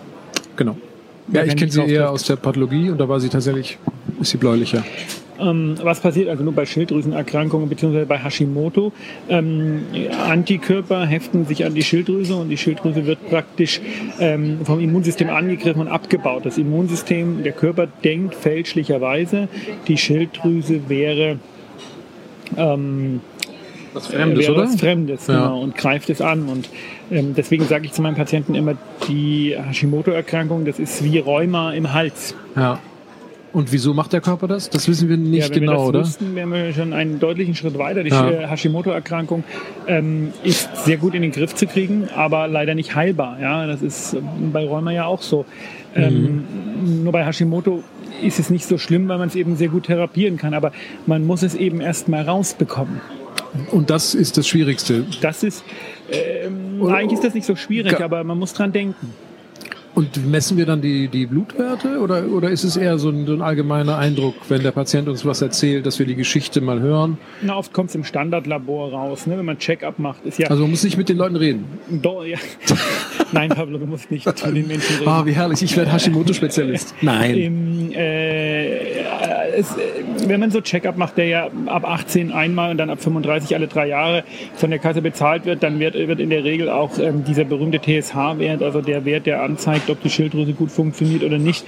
Genau. 0.57 0.77
Ja, 1.33 1.45
ich 1.45 1.57
kenne 1.57 1.71
sie 1.71 1.83
eher 1.83 2.11
aus 2.11 2.25
der 2.25 2.37
Pathologie 2.37 2.91
und 2.91 2.99
da 2.99 3.09
war 3.09 3.21
sie 3.21 3.29
tatsächlich, 3.29 3.79
ist 4.21 4.31
sie 4.31 4.37
bläulicher. 4.37 4.85
Ähm, 5.41 5.75
was 5.83 6.01
passiert 6.01 6.29
also 6.29 6.45
nur 6.45 6.53
bei 6.53 6.67
Schilddrüsenerkrankungen 6.67 7.69
bzw. 7.69 8.05
bei 8.05 8.19
Hashimoto? 8.19 8.93
Ähm, 9.29 9.83
Antikörper 10.29 11.07
heften 11.07 11.47
sich 11.47 11.65
an 11.65 11.75
die 11.75 11.83
Schilddrüse 11.83 12.37
und 12.37 12.49
die 12.51 12.57
Schilddrüse 12.57 13.07
wird 13.07 13.29
praktisch 13.29 13.81
ähm, 14.19 14.59
vom 14.65 14.81
Immunsystem 14.81 15.31
angegriffen 15.31 15.81
und 15.81 15.89
abgebaut. 15.89 16.45
Das 16.45 16.59
Immunsystem, 16.59 17.43
der 17.43 17.53
Körper 17.53 17.87
denkt 18.05 18.35
fälschlicherweise, 18.35 19.49
die 19.89 19.97
Schilddrüse 19.97 20.89
wäre 20.89 21.39
ähm, 22.57 23.21
Was 23.93 24.09
Fremdes, 24.09 24.39
wäre 24.47 24.53
oder? 24.53 24.63
was 24.65 24.77
Fremdes, 24.77 25.27
Ja. 25.27 25.35
genau, 25.35 25.61
und 25.63 25.77
greift 25.77 26.11
es 26.11 26.21
an. 26.21 26.49
Und 26.49 26.69
ähm, 27.11 27.35
deswegen 27.37 27.65
sage 27.65 27.87
ich 27.87 27.93
zu 27.93 28.03
meinen 28.03 28.17
Patienten 28.17 28.55
immer, 28.55 28.75
die 29.09 29.57
Hashimoto-Erkrankung, 29.57 30.65
das 30.65 30.79
ist 30.79 31.03
wie 31.05 31.19
Rheuma 31.19 31.73
im 31.73 31.93
Hals. 31.93 32.35
Ja. 32.57 32.79
Und 33.53 33.73
wieso 33.73 33.95
macht 33.95 34.13
der 34.13 34.21
Körper 34.21 34.47
das? 34.47 34.71
Das 34.71 34.87
wissen 34.89 35.09
wir 35.09 35.17
nicht 35.17 35.49
ja, 35.49 35.55
wenn 35.55 35.61
genau, 35.61 35.73
wir 35.73 35.77
das 35.79 35.89
oder? 35.89 36.01
wüssten, 36.01 36.35
wären 36.37 36.53
wir 36.53 36.73
schon 36.73 36.93
einen 36.93 37.19
deutlichen 37.19 37.55
Schritt 37.57 37.77
weiter. 37.79 38.05
Die 38.05 38.11
Ja. 38.11 38.31
äh, 38.31 38.47
Hashimoto-Erkrankung 38.47 39.43
ähm, 39.89 40.33
ist 40.45 40.69
sehr 40.85 40.99
gut 40.99 41.15
in 41.15 41.23
den 41.23 41.33
Griff 41.33 41.55
zu 41.57 41.67
kriegen, 41.67 42.09
aber 42.15 42.47
leider 42.47 42.75
nicht 42.77 42.95
heilbar. 42.95 43.39
Ja, 43.41 43.67
das 43.67 43.83
ist 43.83 44.15
ähm, 44.15 44.53
bei 44.53 44.65
Rheuma 44.65 44.93
ja 44.93 45.07
auch 45.07 45.23
so. 45.23 45.45
Ähm, 45.97 46.45
Mhm. 46.81 47.03
Nur 47.03 47.13
bei 47.13 47.25
Hashimoto 47.27 47.83
ist 48.23 48.39
es 48.39 48.49
nicht 48.51 48.65
so 48.67 48.79
schlimm, 48.79 49.09
weil 49.09 49.19
man 49.19 49.29
es 49.29 49.35
eben 49.35 49.57
sehr 49.57 49.69
gut 49.69 49.87
therapieren 49.87 50.37
kann. 50.37 50.55
Aber 50.55 50.73
man 51.07 51.27
muss 51.27 51.43
es 51.43 51.55
eben 51.55 51.81
erst 51.81 52.09
mal 52.09 52.23
rausbekommen. 52.23 53.01
Und 53.73 53.91
das 53.91 54.15
ist 54.15 54.39
das 54.39 54.47
Schwierigste. 54.47 55.05
Das 55.21 55.43
ist 55.43 55.65
ähm, 56.11 56.87
eigentlich 56.87 57.15
ist 57.15 57.25
das 57.25 57.35
nicht 57.35 57.47
so 57.47 57.57
schwierig, 57.57 57.97
Ga- 57.99 58.05
aber 58.05 58.23
man 58.25 58.39
muss 58.39 58.53
dran 58.55 58.71
denken. 58.73 59.13
Und 59.95 60.31
messen 60.31 60.57
wir 60.57 60.67
dann 60.67 60.81
die, 60.81 61.09
die 61.09 61.27
Blutwerte 61.27 61.99
oder, 61.99 62.27
oder 62.29 62.51
ist 62.51 62.65
es 62.65 62.77
eher 62.77 62.99
so 62.99 63.11
ein, 63.11 63.27
so 63.27 63.33
ein 63.33 63.43
allgemeiner 63.43 63.99
Eindruck, 63.99 64.35
wenn 64.49 64.63
der 64.63 64.71
Patient 64.71 65.09
uns 65.09 65.25
was 65.25 65.43
erzählt, 65.43 65.85
dass 65.85 65.99
wir 65.99 66.07
die 66.07 66.15
Geschichte 66.15 66.61
mal 66.61 66.81
hören? 66.81 67.19
Na, 67.43 67.57
oft 67.57 67.73
kommt 67.73 67.91
es 67.91 67.97
im 67.97 68.05
Standardlabor 68.05 68.93
raus, 68.93 69.27
ne? 69.27 69.37
wenn 69.37 69.45
man 69.45 69.59
Check-up 69.59 69.99
macht. 69.99 70.25
Ist 70.25 70.39
ja, 70.39 70.49
Also 70.49 70.63
man 70.63 70.71
muss 70.71 70.85
nicht 70.85 70.97
mit 70.97 71.09
den 71.09 71.17
Leuten 71.17 71.37
reden. 71.37 71.65
Do, 71.89 72.23
ja. 72.23 72.39
Nein, 73.33 73.51
Pablo, 73.51 73.79
du 73.79 73.87
musst 73.87 74.11
nicht 74.11 74.27
mit 74.27 74.43
den 74.43 74.67
Menschen 74.67 74.97
reden. 74.99 75.09
Ah, 75.09 75.27
wie 75.27 75.33
herrlich, 75.33 75.63
ich 75.63 75.77
werde 75.77 75.93
Hashimoto-Spezialist. 75.93 76.95
Nein. 77.01 77.37
Im, 77.37 77.93
äh, 77.93 79.05
es, 79.61 79.75
wenn 80.27 80.41
man 80.41 80.51
so 80.51 80.61
Check-up 80.61 80.97
macht, 80.97 81.17
der 81.17 81.27
ja 81.27 81.51
ab 81.67 81.85
18 81.89 82.33
einmal 82.33 82.71
und 82.71 82.79
dann 82.79 82.91
ab 82.91 83.01
35 83.03 83.55
alle 83.55 83.67
drei 83.69 83.87
Jahre 83.89 84.25
von 84.57 84.71
der 84.71 84.79
Kasse 84.79 85.03
bezahlt 85.03 85.45
wird, 85.45 85.63
dann 85.63 85.79
wird, 85.79 85.95
wird 85.95 86.21
in 86.21 86.31
der 86.31 86.45
Regel 86.45 86.69
auch 86.69 86.99
ähm, 86.99 87.25
dieser 87.25 87.45
berühmte 87.45 87.79
TSH-Wert, 87.81 88.63
also 88.63 88.81
der 88.81 89.05
Wert, 89.05 89.27
der 89.27 89.43
anzeigt, 89.43 89.89
ob 89.91 90.03
die 90.03 90.11
Schilddrüse 90.11 90.53
gut 90.53 90.71
funktioniert 90.71 91.23
oder 91.23 91.39
nicht, 91.39 91.65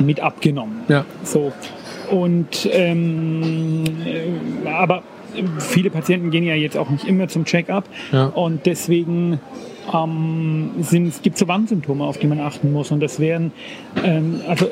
mit 0.00 0.20
abgenommen. 0.20 0.82
Ja. 0.88 1.04
So. 1.22 1.52
Und 2.10 2.68
ähm, 2.72 3.84
äh, 4.06 4.68
aber 4.68 5.02
viele 5.58 5.90
Patienten 5.90 6.30
gehen 6.30 6.44
ja 6.44 6.54
jetzt 6.54 6.76
auch 6.76 6.90
nicht 6.90 7.06
immer 7.06 7.28
zum 7.28 7.44
Check-up 7.44 7.84
Ja. 8.12 8.26
und 8.26 8.66
deswegen 8.66 9.40
ähm, 9.92 10.70
sind, 10.80 11.08
es 11.08 11.20
gibt 11.22 11.38
so 11.38 11.48
Warnsymptome, 11.48 12.04
auf 12.04 12.18
die 12.18 12.26
man 12.26 12.40
achten 12.40 12.72
muss. 12.72 12.90
Und 12.90 13.00
das 13.00 13.20
wären, 13.20 13.52
ähm, 14.02 14.40
also 14.48 14.66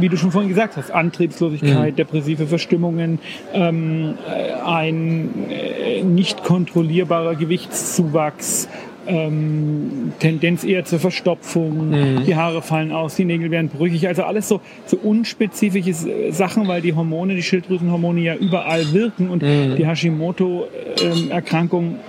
wie 0.00 0.08
du 0.08 0.16
schon 0.16 0.32
vorhin 0.32 0.48
gesagt 0.48 0.76
hast, 0.76 0.90
Antriebslosigkeit, 0.90 1.96
depressive 1.98 2.46
Verstimmungen, 2.46 3.18
ähm, 3.52 4.14
äh, 4.28 4.52
ein 4.64 5.50
äh, 5.50 6.02
nicht 6.02 6.42
kontrollierbarer 6.44 7.34
Gewichtszuwachs, 7.36 8.68
ähm, 9.08 10.12
Tendenz 10.18 10.64
eher 10.64 10.84
zur 10.84 10.98
Verstopfung, 10.98 11.94
die 12.26 12.34
Haare 12.34 12.60
fallen 12.60 12.90
aus, 12.90 13.14
die 13.14 13.24
Nägel 13.24 13.52
werden 13.52 13.68
brüchig, 13.68 14.08
also 14.08 14.24
alles 14.24 14.48
so, 14.48 14.60
so 14.84 14.96
unspezifische 14.96 16.32
Sachen, 16.32 16.66
weil 16.66 16.82
die 16.82 16.92
Hormone, 16.92 17.36
die 17.36 17.44
Schilddrüsenhormone 17.44 18.20
ja 18.20 18.34
überall 18.34 18.92
wirken. 18.92 19.30
Und 19.30 19.42
die 19.42 19.86
Hashimoto-Erkrankung, 19.86 22.00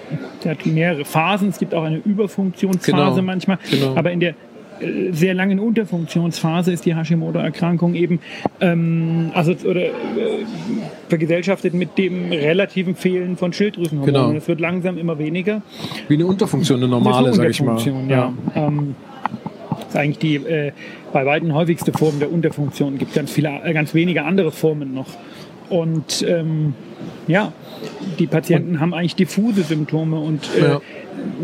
die 0.44 0.50
hat 0.50 0.65
mehrere 0.65 1.06
Phasen, 1.06 1.50
es 1.50 1.60
gibt 1.60 1.74
auch 1.74 1.84
eine 1.84 1.98
Überfunktionsphase 1.98 3.15
Genau, 3.15 3.22
manchmal, 3.22 3.58
genau. 3.70 3.96
aber 3.96 4.12
in 4.12 4.20
der 4.20 4.36
äh, 4.79 5.12
sehr 5.12 5.34
langen 5.34 5.60
Unterfunktionsphase 5.60 6.72
ist 6.72 6.86
die 6.86 6.96
Hashimoto-Erkrankung 6.96 7.96
eben, 7.96 8.20
ähm, 8.62 9.32
also 9.34 9.53
oder 9.67 9.82
äh, 9.82 9.91
vergesellschaftet 11.10 11.74
mit 11.74 11.98
dem 11.98 12.32
relativen 12.32 12.96
Fehlen 12.96 13.38
von 13.38 13.53
Schilddrüsenhormonen. 13.53 14.13
Genau. 14.13 14.38
Es 14.38 14.48
wird 14.48 14.60
langsam 14.60 14.98
immer 14.98 15.17
weniger. 15.17 15.62
Wie 16.08 16.15
eine 16.15 16.25
Unterfunktion, 16.25 16.77
eine 16.79 16.88
normale, 16.88 17.27
Das 17.27 17.32
ist 17.32 17.38
sag 17.38 17.44
eine 17.44 17.51
ich 17.51 17.62
mal. 17.62 17.72
Unterfunktion, 17.72 18.10
ja. 18.10 18.34
Ähm, 18.56 18.96
das 19.79 19.89
ist 19.89 19.96
eigentlich 19.96 20.20
die 20.20 20.36
äh, 20.36 20.72
bei 21.13 21.25
weitem 21.25 21.53
häufigste 21.53 21.91
Form 21.94 22.20
der 22.20 22.32
Unterfunktion. 22.32 22.94
Es 22.94 23.00
gibt 23.00 23.13
ganz 23.13 23.32
viele, 23.32 23.62
äh, 23.63 23.74
ganz 23.74 23.94
wenige 23.94 24.24
andere 24.24 24.51
Formen 24.51 24.94
noch. 24.94 25.08
Und 25.69 26.25
ähm, 26.27 26.74
ja, 27.27 27.51
die 28.19 28.27
Patienten 28.27 28.79
haben 28.79 28.93
eigentlich 28.93 29.15
diffuse 29.15 29.63
Symptome 29.63 30.17
und 30.19 30.50
äh, 30.55 30.62
Ja. 30.63 30.81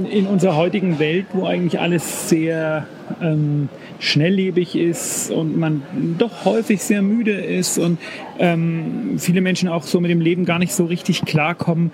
in 0.10 0.28
unserer 0.28 0.56
heutigen 0.56 1.00
Welt, 1.00 1.26
wo 1.34 1.46
eigentlich 1.46 1.80
alles 1.80 2.30
sehr 2.30 2.88
ähm, 3.22 3.70
schnelllebig 4.00 4.76
ist 4.76 5.30
und 5.32 5.58
man 5.58 5.84
doch 6.18 6.46
häufig 6.46 6.82
sehr 6.82 7.02
müde 7.02 7.34
ist 7.34 7.78
und 7.78 8.00
ähm, 8.40 9.16
viele 9.18 9.42
Menschen 9.42 9.70
auch 9.70 9.84
so 9.84 10.00
mit 10.00 10.10
dem 10.12 10.22
Leben 10.22 10.46
gar 10.46 10.60
nicht 10.60 10.74
so 10.74 10.86
richtig 10.86 11.26
klarkommen, 11.26 11.92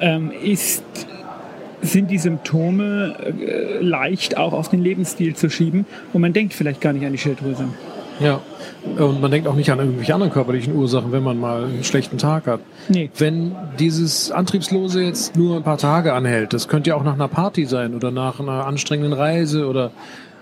ähm, 0.00 0.32
ist 0.42 0.82
sind 1.82 2.10
die 2.10 2.18
Symptome 2.18 3.16
äh, 3.38 3.80
leicht 3.82 4.36
auch 4.36 4.52
auf 4.54 4.68
den 4.68 4.82
Lebensstil 4.82 5.34
zu 5.36 5.50
schieben 5.50 5.84
und 6.12 6.20
man 6.20 6.32
denkt 6.32 6.54
vielleicht 6.54 6.80
gar 6.80 6.92
nicht 6.92 7.04
an 7.04 7.12
die 7.12 7.18
Schilddrüse. 7.18 7.68
Ja. 8.20 8.40
Und 8.98 9.20
man 9.20 9.30
denkt 9.30 9.48
auch 9.48 9.54
nicht 9.54 9.70
an 9.70 9.78
irgendwelche 9.78 10.14
anderen 10.14 10.32
körperlichen 10.32 10.74
Ursachen, 10.74 11.12
wenn 11.12 11.22
man 11.22 11.38
mal 11.38 11.64
einen 11.64 11.84
schlechten 11.84 12.18
Tag 12.18 12.46
hat. 12.46 12.60
Nee. 12.88 13.10
Wenn 13.16 13.54
dieses 13.78 14.30
Antriebslose 14.30 15.02
jetzt 15.02 15.36
nur 15.36 15.56
ein 15.56 15.62
paar 15.62 15.78
Tage 15.78 16.12
anhält, 16.12 16.52
das 16.52 16.68
könnte 16.68 16.90
ja 16.90 16.96
auch 16.96 17.02
nach 17.04 17.14
einer 17.14 17.28
Party 17.28 17.66
sein 17.66 17.94
oder 17.94 18.10
nach 18.10 18.40
einer 18.40 18.66
anstrengenden 18.66 19.12
Reise 19.12 19.66
oder 19.66 19.90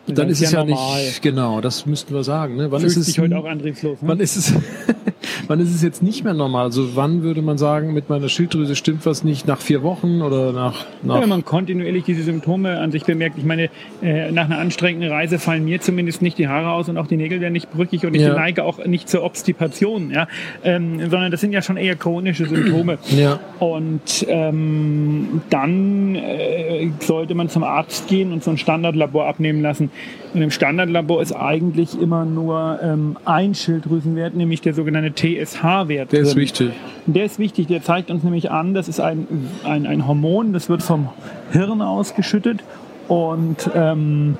dann, 0.07 0.17
dann 0.17 0.29
ist 0.29 0.43
es 0.43 0.53
ja 0.53 0.65
normal. 0.65 1.03
nicht 1.03 1.23
genau, 1.23 1.63
das 1.63 1.87
müssten 1.87 2.15
wir 2.15 2.25
sagen. 2.25 2.57
Ne? 2.57 2.71
Wann 2.71 2.81
Fühlt 2.81 2.93
ist 2.93 2.99
es 2.99 3.07
sich 3.07 3.19
heute 3.19 3.39
auch 3.39 3.47
antriebslos. 3.47 4.03
Ne? 4.03 4.09
wann 4.09 4.21
ist 4.21 4.37
es 4.37 4.53
wann 5.49 5.61
ist 5.61 5.75
es 5.75 5.83
jetzt 5.83 6.03
nicht 6.03 6.25
mehr 6.25 6.35
normal? 6.35 6.65
Also 6.65 6.97
wann 6.97 7.23
würde 7.23 7.43
man 7.43 7.59
sagen, 7.59 7.93
mit 7.93 8.09
meiner 8.09 8.29
Schilddrüse 8.29 8.77
stimmt 8.77 9.05
was 9.07 9.25
nicht 9.25 9.47
nach 9.47 9.61
vier 9.61 9.83
Wochen 9.83 10.23
oder 10.23 10.53
nach, 10.53 10.85
nach 11.03 11.17
Ja, 11.17 11.23
wenn 11.23 11.29
man 11.29 11.45
kontinuierlich 11.45 12.05
diese 12.05 12.23
Symptome 12.23 12.79
an 12.79 12.93
sich 12.93 13.05
bemerkt. 13.05 13.39
Ich 13.39 13.45
meine, 13.45 13.71
äh, 14.03 14.31
nach 14.33 14.45
einer 14.47 14.59
anstrengenden 14.59 15.11
Reise 15.11 15.39
fallen 15.39 15.65
mir 15.65 15.81
zumindest 15.81 16.23
nicht 16.23 16.39
die 16.39 16.49
Haare 16.49 16.71
aus 16.73 16.89
und 16.89 16.97
auch 16.99 17.07
die 17.07 17.17
Nägel 17.17 17.41
werden 17.41 17.53
nicht 17.53 17.71
brüchig 17.73 18.05
und 18.07 18.15
ich 18.15 18.23
Ja. 18.23 18.35
neige 18.35 18.65
auch 18.65 18.85
nicht 18.85 19.09
zur 19.09 19.23
Obstipation, 19.25 20.11
ja? 20.11 20.27
ähm, 20.63 20.99
sondern 21.11 21.31
das 21.31 21.41
sind 21.41 21.53
ja 21.53 21.63
schon 21.63 21.77
eher 21.77 21.97
chronische 21.97 22.47
Symptome. 22.47 22.99
ja. 23.17 23.39
Und 23.59 24.27
ähm, 24.29 25.43
dann 25.51 26.15
äh, 26.15 26.91
sollte 27.01 27.35
man 27.35 27.49
zum 27.49 27.65
Arzt 27.65 28.09
gehen 28.09 28.33
und 28.33 28.43
so 28.43 28.51
ein 28.51 28.59
Standardlabor 28.59 29.27
abnehmen 29.27 29.63
lassen. 29.63 29.91
Und 30.33 30.43
im 30.43 30.51
Standardlabor 30.51 31.23
ist 31.23 31.33
eigentlich 31.33 32.01
immer 32.01 32.25
nur 32.25 32.81
ähm, 32.83 33.17
ein 33.25 33.55
Schilddrüsenwert, 33.55 34.35
nämlich 34.35 34.61
der 34.63 34.75
sogenannte 34.75 35.13
TSH-Wert. 35.43 36.13
Der 36.13 36.21
ist 36.21 36.35
drin. 36.35 36.43
wichtig. 36.43 36.71
Der 37.07 37.25
ist 37.25 37.39
wichtig, 37.39 37.67
der 37.67 37.83
zeigt 37.83 38.11
uns 38.11 38.23
nämlich 38.25 38.51
an, 38.51 38.75
das 38.75 38.89
ist 38.89 39.01
ein, 39.01 39.27
ein, 39.65 39.87
ein 39.87 40.07
Hormon, 40.07 40.53
das 40.53 40.69
wird 40.69 40.83
vom 40.83 41.11
Hirn 41.53 41.83
ausgeschüttet 41.83 42.61
und 43.09 43.71
ähm, 43.75 44.39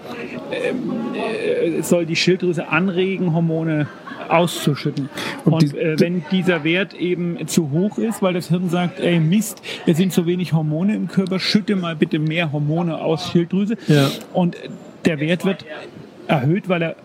äh, 0.51 1.83
soll 1.83 2.07
die 2.07 2.17
Schilddrüse 2.17 2.69
anregen, 2.69 3.35
Hormone 3.35 3.87
auszuschütten. 4.29 5.11
Und 5.45 5.53
Und, 5.53 5.75
äh, 5.77 6.01
wenn 6.01 6.25
dieser 6.31 6.65
Wert 6.65 6.95
eben 6.95 7.47
zu 7.47 7.71
hoch 7.71 7.99
ist, 7.99 8.23
weil 8.23 8.33
das 8.33 8.49
Hirn 8.49 8.71
sagt, 8.71 9.01
ey 9.01 9.21
Mist, 9.21 9.61
es 9.87 9.97
sind 9.97 10.13
so 10.13 10.27
wenig 10.27 10.53
Hormone 10.53 10.95
im 10.95 11.09
Körper, 11.09 11.39
schütte 11.39 11.77
mal 11.77 11.97
bitte 11.97 12.19
mehr 12.19 12.53
Hormone 12.53 12.99
aus 12.99 13.31
Schilddrüse. 13.31 13.77
Ja. 13.87 14.11
Und 14.33 14.57
der 15.05 15.21
Wert 15.21 15.45
wird 15.45 15.65
erhöht, 16.27 16.69
weil 16.69 16.83
er 16.83 16.97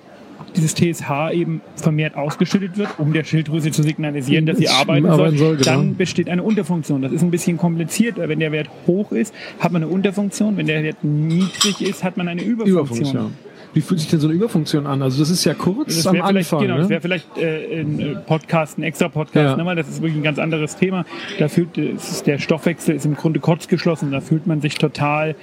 dieses 0.56 0.76
TSH 0.76 1.32
eben 1.34 1.62
vermehrt 1.76 2.16
ausgeschüttet 2.16 2.78
wird, 2.78 2.90
um 2.98 3.14
der 3.14 3.24
Schilddrüse 3.24 3.72
zu 3.72 3.84
signalisieren, 3.84 4.46
dass 4.46 4.58
sie 4.58 4.70
arbeiten 4.70 5.08
soll. 5.08 5.38
soll, 5.38 5.58
genau. 5.58 5.72
Dann 5.72 5.96
besteht 5.96 6.30
eine 6.30 6.44
Unterfunktion. 6.44 7.02
Das 7.02 7.12
ist 7.12 7.22
ein 7.22 7.32
bisschen 7.32 7.58
kompliziert. 7.58 8.18
weil 8.18 8.30
Wenn 8.30 8.40
der 8.40 8.52
Wert 8.52 8.70
hoch 8.88 9.12
ist, 9.12 9.34
hat 9.60 9.72
man 9.72 9.84
eine 9.84 9.92
Unterfunktion. 9.92 10.58
Wenn 10.58 10.68
der 10.68 10.84
Wert 10.84 11.04
niedrig 11.04 11.82
ist, 11.82 12.04
hat 12.04 12.18
man 12.18 12.28
eine 12.28 12.44
Überfunktion. 12.44 12.80
Überfunktion. 12.80 13.49
Wie 13.74 13.82
fühlt 13.82 14.00
sich 14.00 14.10
denn 14.10 14.20
so 14.20 14.28
eine 14.28 14.36
Überfunktion 14.36 14.88
an? 14.88 15.02
Also 15.04 15.20
das 15.20 15.30
ist 15.30 15.46
ja 15.46 15.54
kurz 15.54 15.96
Das 15.96 16.08
am 16.08 16.16
wäre 16.16 16.28
vielleicht, 16.28 16.52
Anfang. 16.54 16.68
genau, 16.68 16.78
das 16.78 16.86
ne? 16.86 16.90
wäre 16.90 17.02
vielleicht 17.02 17.38
äh, 17.38 17.82
ein 17.82 18.00
äh, 18.00 18.16
Podcast, 18.16 18.78
ein 18.80 18.84
extra 18.84 19.10
Podcast, 19.10 19.52
Ja. 19.52 19.56
ne, 19.58 19.66
weil 19.66 19.76
das 19.76 19.88
ist 19.88 20.02
wirklich 20.02 20.16
ein 20.20 20.24
ganz 20.24 20.40
anderes 20.40 20.76
Thema. 20.76 21.06
Da 21.38 21.48
fühlt 21.50 21.78
äh, 21.78 21.92
es 21.92 22.10
ist, 22.12 22.28
der 22.28 22.40
Stoffwechsel 22.40 22.96
ist 22.96 23.06
im 23.06 23.16
Grunde 23.16 23.40
kurzgeschlossen. 23.40 24.12
Da 24.12 24.22
fühlt 24.22 24.48
man 24.48 24.60
sich 24.62 24.76
total 24.76 25.36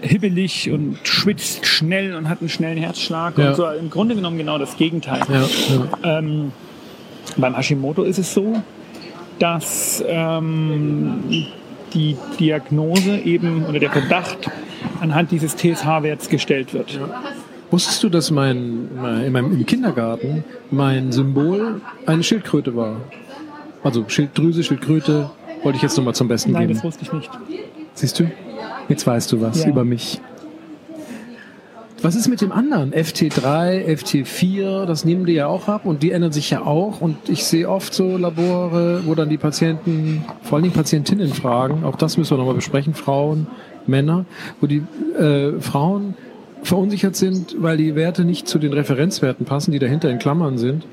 hibbelig 0.00 0.70
und 0.70 0.96
schwitzt 1.02 1.66
schnell 1.66 2.14
und 2.14 2.28
hat 2.30 2.40
einen 2.40 2.48
schnellen 2.48 2.78
Herzschlag 2.78 3.36
Ja. 3.36 3.50
und 3.50 3.56
so. 3.56 3.66
Im 3.68 3.90
Grunde 3.90 4.14
genommen 4.14 4.38
genau 4.38 4.56
das 4.58 4.76
Gegenteil. 4.78 5.20
ja, 5.28 5.42
ja. 6.02 6.18
Ähm, 6.18 6.52
beim 7.36 7.54
Hashimoto 7.54 8.02
ist 8.02 8.18
es 8.18 8.32
so, 8.32 8.62
dass 9.38 10.02
ähm, 10.06 11.22
die 11.92 12.16
Diagnose 12.40 13.18
eben 13.18 13.66
oder 13.66 13.78
der 13.78 13.90
Verdacht 13.90 14.50
anhand 15.00 15.30
dieses 15.32 15.54
TSH-Werts 15.56 16.28
gestellt 16.28 16.72
wird. 16.72 16.98
Wusstest 17.74 18.04
du, 18.04 18.08
dass 18.08 18.30
mein, 18.30 18.88
in 19.26 19.32
meinem, 19.32 19.50
im 19.50 19.66
Kindergarten 19.66 20.44
mein 20.70 21.10
Symbol 21.10 21.80
eine 22.06 22.22
Schildkröte 22.22 22.76
war? 22.76 23.00
Also 23.82 24.04
Schilddrüse, 24.06 24.62
Schildkröte, 24.62 25.28
wollte 25.64 25.74
ich 25.78 25.82
jetzt 25.82 25.96
nochmal 25.96 26.14
zum 26.14 26.28
Besten 26.28 26.52
Nein, 26.52 26.68
geben. 26.68 26.74
das 26.74 26.84
wusste 26.84 27.02
ich 27.02 27.12
nicht. 27.12 27.30
Siehst 27.94 28.20
du? 28.20 28.30
Jetzt 28.88 29.04
weißt 29.04 29.32
du 29.32 29.40
was 29.40 29.64
Ja. 29.64 29.70
über 29.70 29.84
mich. 29.84 30.20
Was 32.00 32.14
ist 32.14 32.28
mit 32.28 32.42
dem 32.42 32.52
anderen? 32.52 32.92
FT3, 32.92 33.84
FT4, 33.88 34.84
das 34.84 35.04
nehmen 35.04 35.26
die 35.26 35.32
ja 35.32 35.48
auch 35.48 35.66
ab 35.66 35.84
und 35.84 36.04
die 36.04 36.12
ändern 36.12 36.30
sich 36.30 36.50
ja 36.50 36.62
auch. 36.64 37.00
Und 37.00 37.28
ich 37.28 37.44
sehe 37.44 37.68
oft 37.68 37.92
so 37.92 38.16
Labore, 38.16 39.02
wo 39.04 39.16
dann 39.16 39.30
die 39.30 39.38
Patienten, 39.38 40.24
vor 40.42 40.56
allen 40.58 40.62
Dingen 40.62 40.76
Patientinnen 40.76 41.34
fragen, 41.34 41.82
auch 41.82 41.96
das 41.96 42.18
müssen 42.18 42.34
wir 42.34 42.38
nochmal 42.38 42.54
besprechen, 42.54 42.94
Frauen, 42.94 43.48
Männer, 43.88 44.26
wo 44.60 44.68
die 44.68 44.84
äh, 45.18 45.60
Frauen 45.60 46.14
verunsichert 46.64 47.14
sind, 47.14 47.56
weil 47.58 47.76
die 47.76 47.94
Werte 47.94 48.24
nicht 48.24 48.48
zu 48.48 48.58
den 48.58 48.72
Referenzwerten 48.72 49.46
passen, 49.46 49.72
die 49.72 49.78
dahinter 49.78 50.10
in 50.10 50.18
Klammern 50.18 50.58
sind. 50.58 50.84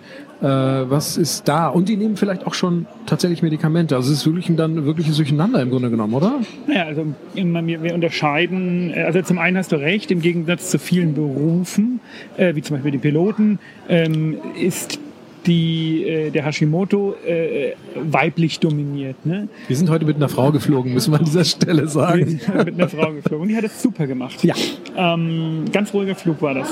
Äh, 0.42 0.46
was 0.46 1.18
ist 1.18 1.48
da? 1.48 1.68
Und 1.68 1.88
die 1.88 1.98
nehmen 1.98 2.18
vielleicht 2.18 2.48
auch 2.48 2.54
schon 2.54 2.88
tatsächlich 3.06 3.42
Medikamente. 3.44 3.96
Also 3.96 4.12
es 4.12 4.20
ist 4.20 4.25
wirklich 4.25 4.50
ein 4.50 4.58
dann 4.58 4.86
wirkliches 4.86 5.18
Durcheinander 5.18 5.62
im 5.62 5.70
Grunde 5.70 5.90
genommen, 5.90 6.13
oder? 6.13 6.40
Naja, 6.68 6.86
also 6.86 7.06
immer, 7.36 7.66
wir 7.66 7.94
unterscheiden, 7.94 8.92
äh, 8.92 9.04
also 9.04 9.22
zum 9.22 9.38
einen 9.38 9.58
hast 9.58 9.72
du 9.72 9.78
recht, 9.78 10.12
im 10.12 10.22
Gegensatz 10.22 10.72
zu 10.72 10.80
vielen 10.80 11.13
Berufen, 11.13 12.00
äh, 12.38 12.56
wie 12.56 12.62
zum 12.62 12.78
Beispiel 12.78 12.92
die 12.92 12.98
Piloten, 12.98 13.60
ähm, 13.88 14.38
ist 14.60 15.00
die, 15.45 16.03
äh, 16.05 16.29
der 16.29 16.45
Hashimoto 16.45 17.15
äh, 17.25 17.74
weiblich 17.95 18.60
dominiert. 18.60 19.25
Ne? 19.25 19.48
Wir 19.67 19.75
sind 19.75 19.89
heute 19.89 20.05
mit 20.05 20.17
einer 20.17 20.29
Frau 20.29 20.51
geflogen, 20.51 20.93
müssen 20.93 21.12
wir 21.12 21.19
an 21.19 21.25
dieser 21.25 21.43
Stelle 21.45 21.83
Wir 21.83 21.88
sagen. 21.88 22.39
sind 22.39 22.65
mit 22.65 22.74
einer 22.75 22.89
Frau 22.89 23.12
geflogen 23.12 23.41
und 23.41 23.48
die 23.50 23.55
hat 23.55 23.63
es 23.63 23.81
super 23.81 24.07
gemacht. 24.07 24.43
Ja. 24.43 24.55
Ähm, 24.95 25.65
ganz 25.71 25.93
ruhiger 25.93 26.15
Flug 26.15 26.41
war 26.41 26.53
das. 26.53 26.69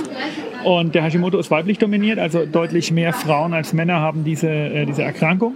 Und 0.64 0.94
der 0.94 1.04
Hashimoto 1.04 1.40
ist 1.40 1.52
weiblich 1.52 1.78
dominiert, 1.78 2.20
also 2.20 2.46
deutlich 2.46 2.92
mehr 2.92 3.14
Frauen 3.14 3.54
als 3.54 3.74
Männer 3.74 4.00
haben 4.00 4.24
diese, 4.24 4.50
äh, 4.50 4.86
diese 4.86 5.04
Erkrankung. 5.04 5.56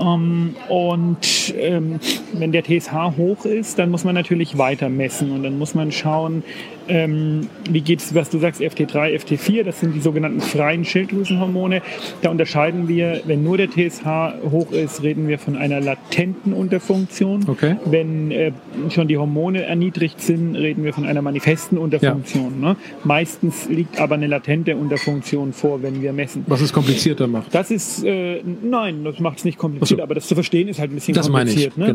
Ähm, 0.00 0.54
und 0.68 1.54
ähm, 1.56 2.00
wenn 2.32 2.52
der 2.52 2.64
TSH 2.64 3.16
hoch 3.16 3.44
ist, 3.44 3.78
dann 3.78 3.90
muss 3.90 4.04
man 4.04 4.14
natürlich 4.14 4.58
weiter 4.58 4.88
messen 4.88 5.30
und 5.32 5.42
dann 5.42 5.58
muss 5.58 5.74
man 5.74 5.92
schauen, 5.92 6.42
ähm, 6.90 7.48
wie 7.70 7.80
geht's, 7.80 8.14
was 8.14 8.30
du 8.30 8.38
sagst, 8.38 8.60
FT3, 8.60 9.16
FT4, 9.16 9.62
das 9.62 9.80
sind 9.80 9.94
die 9.94 10.00
sogenannten 10.00 10.40
freien 10.40 10.84
Schilddrüsenhormone. 10.84 11.82
Da 12.22 12.30
unterscheiden 12.30 12.88
wir, 12.88 13.20
wenn 13.26 13.44
nur 13.44 13.56
der 13.56 13.70
TSH 13.70 14.04
hoch 14.50 14.72
ist, 14.72 15.02
reden 15.02 15.28
wir 15.28 15.38
von 15.38 15.56
einer 15.56 15.80
latenten 15.80 16.52
Unterfunktion. 16.52 17.44
Okay. 17.48 17.76
Wenn 17.84 18.30
äh, 18.32 18.52
schon 18.90 19.06
die 19.08 19.16
Hormone 19.16 19.62
erniedrigt 19.62 20.20
sind, 20.20 20.56
reden 20.56 20.84
wir 20.84 20.92
von 20.92 21.06
einer 21.06 21.22
manifesten 21.22 21.78
Unterfunktion. 21.78 22.60
Ne? 22.60 22.76
Meistens 23.04 23.68
liegt 23.68 24.00
aber 24.00 24.16
eine 24.16 24.26
latente 24.26 24.76
Unterfunktion 24.76 25.52
vor, 25.52 25.82
wenn 25.82 26.02
wir 26.02 26.12
messen. 26.12 26.44
Was 26.48 26.60
es 26.60 26.72
komplizierter 26.72 27.28
macht. 27.28 27.54
Das 27.54 27.70
ist, 27.70 28.04
äh, 28.04 28.42
nein, 28.62 29.04
das 29.04 29.20
macht 29.20 29.38
es 29.38 29.44
nicht 29.44 29.58
kompliziert, 29.58 29.98
so. 29.98 30.02
aber 30.02 30.14
das 30.14 30.26
zu 30.26 30.34
verstehen 30.34 30.66
ist 30.68 30.80
halt 30.80 30.90
ein 30.90 30.94
bisschen 30.94 31.14
Das 31.14 31.28
meine 31.28 31.50
ich, 31.50 31.70
kompliziert. 31.70 31.78
ne? 31.78 31.86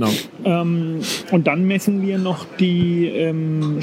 genau. 0.45 0.61
Ähm, 0.61 0.99
und 1.31 1.47
dann 1.47 1.65
messen 1.67 2.01
wir 2.01 2.17
noch 2.17 2.45
die 2.59 3.07
ähm, 3.07 3.81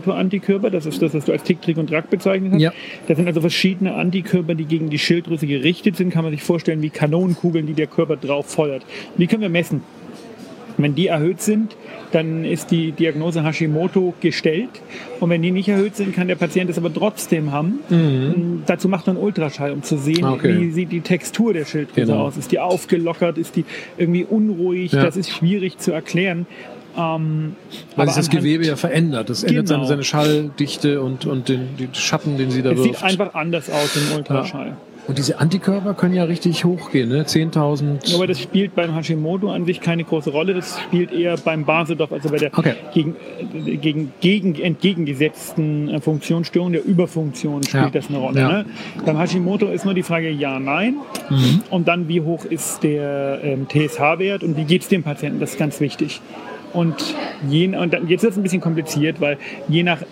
Schilddrüsen-Autoantikörper. 0.00 0.70
Das 0.70 0.86
ist 0.86 1.00
das, 1.02 1.14
was 1.14 1.24
du 1.24 1.32
als 1.32 1.42
Tick, 1.42 1.60
Trick 1.62 1.76
und 1.78 1.88
Track 1.88 2.10
bezeichnet 2.10 2.52
hast. 2.54 2.60
Ja. 2.60 2.72
Das 3.08 3.16
sind 3.16 3.26
also 3.26 3.40
verschiedene 3.40 3.94
Antikörper, 3.94 4.54
die 4.54 4.64
gegen 4.64 4.90
die 4.90 4.98
Schilddrüse 4.98 5.46
gerichtet 5.46 5.96
sind. 5.96 6.10
Kann 6.10 6.24
man 6.24 6.32
sich 6.32 6.42
vorstellen 6.42 6.82
wie 6.82 6.90
Kanonenkugeln, 6.90 7.66
die 7.66 7.74
der 7.74 7.86
Körper 7.86 8.16
drauf 8.16 8.46
feuert. 8.46 8.82
Und 8.82 9.20
die 9.20 9.26
können 9.26 9.42
wir 9.42 9.48
messen. 9.48 9.82
Wenn 10.76 10.94
die 10.94 11.08
erhöht 11.08 11.42
sind, 11.42 11.76
dann 12.12 12.44
ist 12.44 12.70
die 12.70 12.92
Diagnose 12.92 13.44
Hashimoto 13.44 14.14
gestellt. 14.20 14.70
Und 15.18 15.28
wenn 15.28 15.42
die 15.42 15.50
nicht 15.50 15.68
erhöht 15.68 15.94
sind, 15.94 16.14
kann 16.14 16.26
der 16.28 16.36
Patient 16.36 16.70
es 16.70 16.78
aber 16.78 16.92
trotzdem 16.94 17.52
haben. 17.52 17.80
Mm, 17.90 18.62
Dazu 18.64 18.88
macht 18.88 19.06
man 19.06 19.18
Ultraschall, 19.18 19.72
um 19.72 19.82
zu 19.82 19.98
sehen, 19.98 20.18
Mhm. 20.20 20.24
Ah, 20.24 20.32
okay. 20.32 20.56
wie 20.58 20.70
sieht 20.70 20.90
die 20.90 21.00
Textur 21.02 21.52
der 21.52 21.66
Schilddrüse 21.66 22.06
Genau. 22.06 22.26
aus. 22.26 22.38
Ist 22.38 22.50
die 22.50 22.60
aufgelockert? 22.60 23.36
Ist 23.36 23.56
die 23.56 23.64
irgendwie 23.98 24.24
unruhig? 24.24 24.92
Ja. 24.92 25.02
Das 25.04 25.18
ist 25.18 25.28
schwierig 25.30 25.76
zu 25.78 25.92
erklären. 25.92 26.46
Ähm, 26.98 27.56
Weil 27.96 28.06
sich 28.08 28.16
das 28.16 28.30
Gewebe 28.30 28.66
ja 28.66 28.76
verändert. 28.76 29.30
Das 29.30 29.42
ändert 29.44 29.68
seine, 29.68 29.78
Genau. 29.80 29.88
seine 29.88 30.04
Schalldichte 30.04 31.00
und, 31.00 31.24
und 31.26 31.48
den, 31.48 31.76
den 31.78 31.94
Schatten, 31.94 32.36
den 32.36 32.50
sie 32.50 32.62
da 32.62 32.70
Es 32.72 32.78
wirft. 32.78 32.94
sieht 32.96 33.02
einfach 33.04 33.34
anders 33.34 33.70
aus 33.70 33.96
im 33.96 34.16
Ultraschall. 34.16 34.76
und 35.06 35.18
diese 35.18 35.38
Antikörper 35.40 35.94
können 35.94 36.14
ja 36.14 36.24
richtig 36.24 36.64
hochgehen, 36.64 37.08
ne? 37.08 37.22
10.000. 37.24 38.14
Aber 38.14 38.26
das 38.26 38.40
spielt 38.40 38.74
beim 38.74 38.94
Hashimoto 38.94 39.50
an 39.50 39.64
sich 39.66 39.80
keine 39.80 40.04
große 40.04 40.30
Rolle. 40.30 40.54
Das 40.54 40.78
spielt 40.80 41.10
eher 41.12 41.36
beim 41.36 41.64
Basedorf, 41.64 42.12
also 42.12 42.28
bei 42.28 42.36
der 42.38 42.56
Okay. 42.56 42.74
gegen, 42.94 43.16
gegen, 43.80 44.12
gegen 44.20 44.54
entgegengesetzten 44.60 45.88
äh, 45.88 46.00
Funktionsstörung, 46.00 46.72
der 46.72 46.84
Überfunktion 46.84 47.62
spielt 47.62 47.82
Ja. 47.84 47.90
das 47.90 48.08
eine 48.08 48.18
Rolle. 48.18 48.40
Ja. 48.40 48.48
Ne? 48.52 48.66
Beim 49.04 49.18
Hashimoto 49.18 49.66
ist 49.66 49.84
nur 49.84 49.94
die 49.94 50.02
Frage 50.02 50.30
ja, 50.30 50.58
nein. 50.60 50.96
Mhm. 51.28 51.62
Und 51.70 51.88
dann, 51.88 52.08
wie 52.08 52.20
hoch 52.20 52.44
ist 52.44 52.82
der 52.82 53.40
ähm, 53.42 53.66
TSH-Wert 53.68 54.42
und 54.44 54.56
wie 54.56 54.64
geht 54.64 54.82
es 54.82 54.88
dem 54.88 55.02
Patienten? 55.02 55.40
Das 55.40 55.52
ist 55.52 55.58
ganz 55.58 55.80
wichtig. 55.80 56.20
Und, 56.72 57.14
je, 57.48 57.74
und 57.76 57.92
jetzt 58.08 58.22
wird 58.22 58.32
es 58.32 58.38
ein 58.38 58.42
bisschen 58.42 58.60
kompliziert, 58.60 59.20
weil 59.20 59.38
je 59.68 59.82
nach 59.82 60.02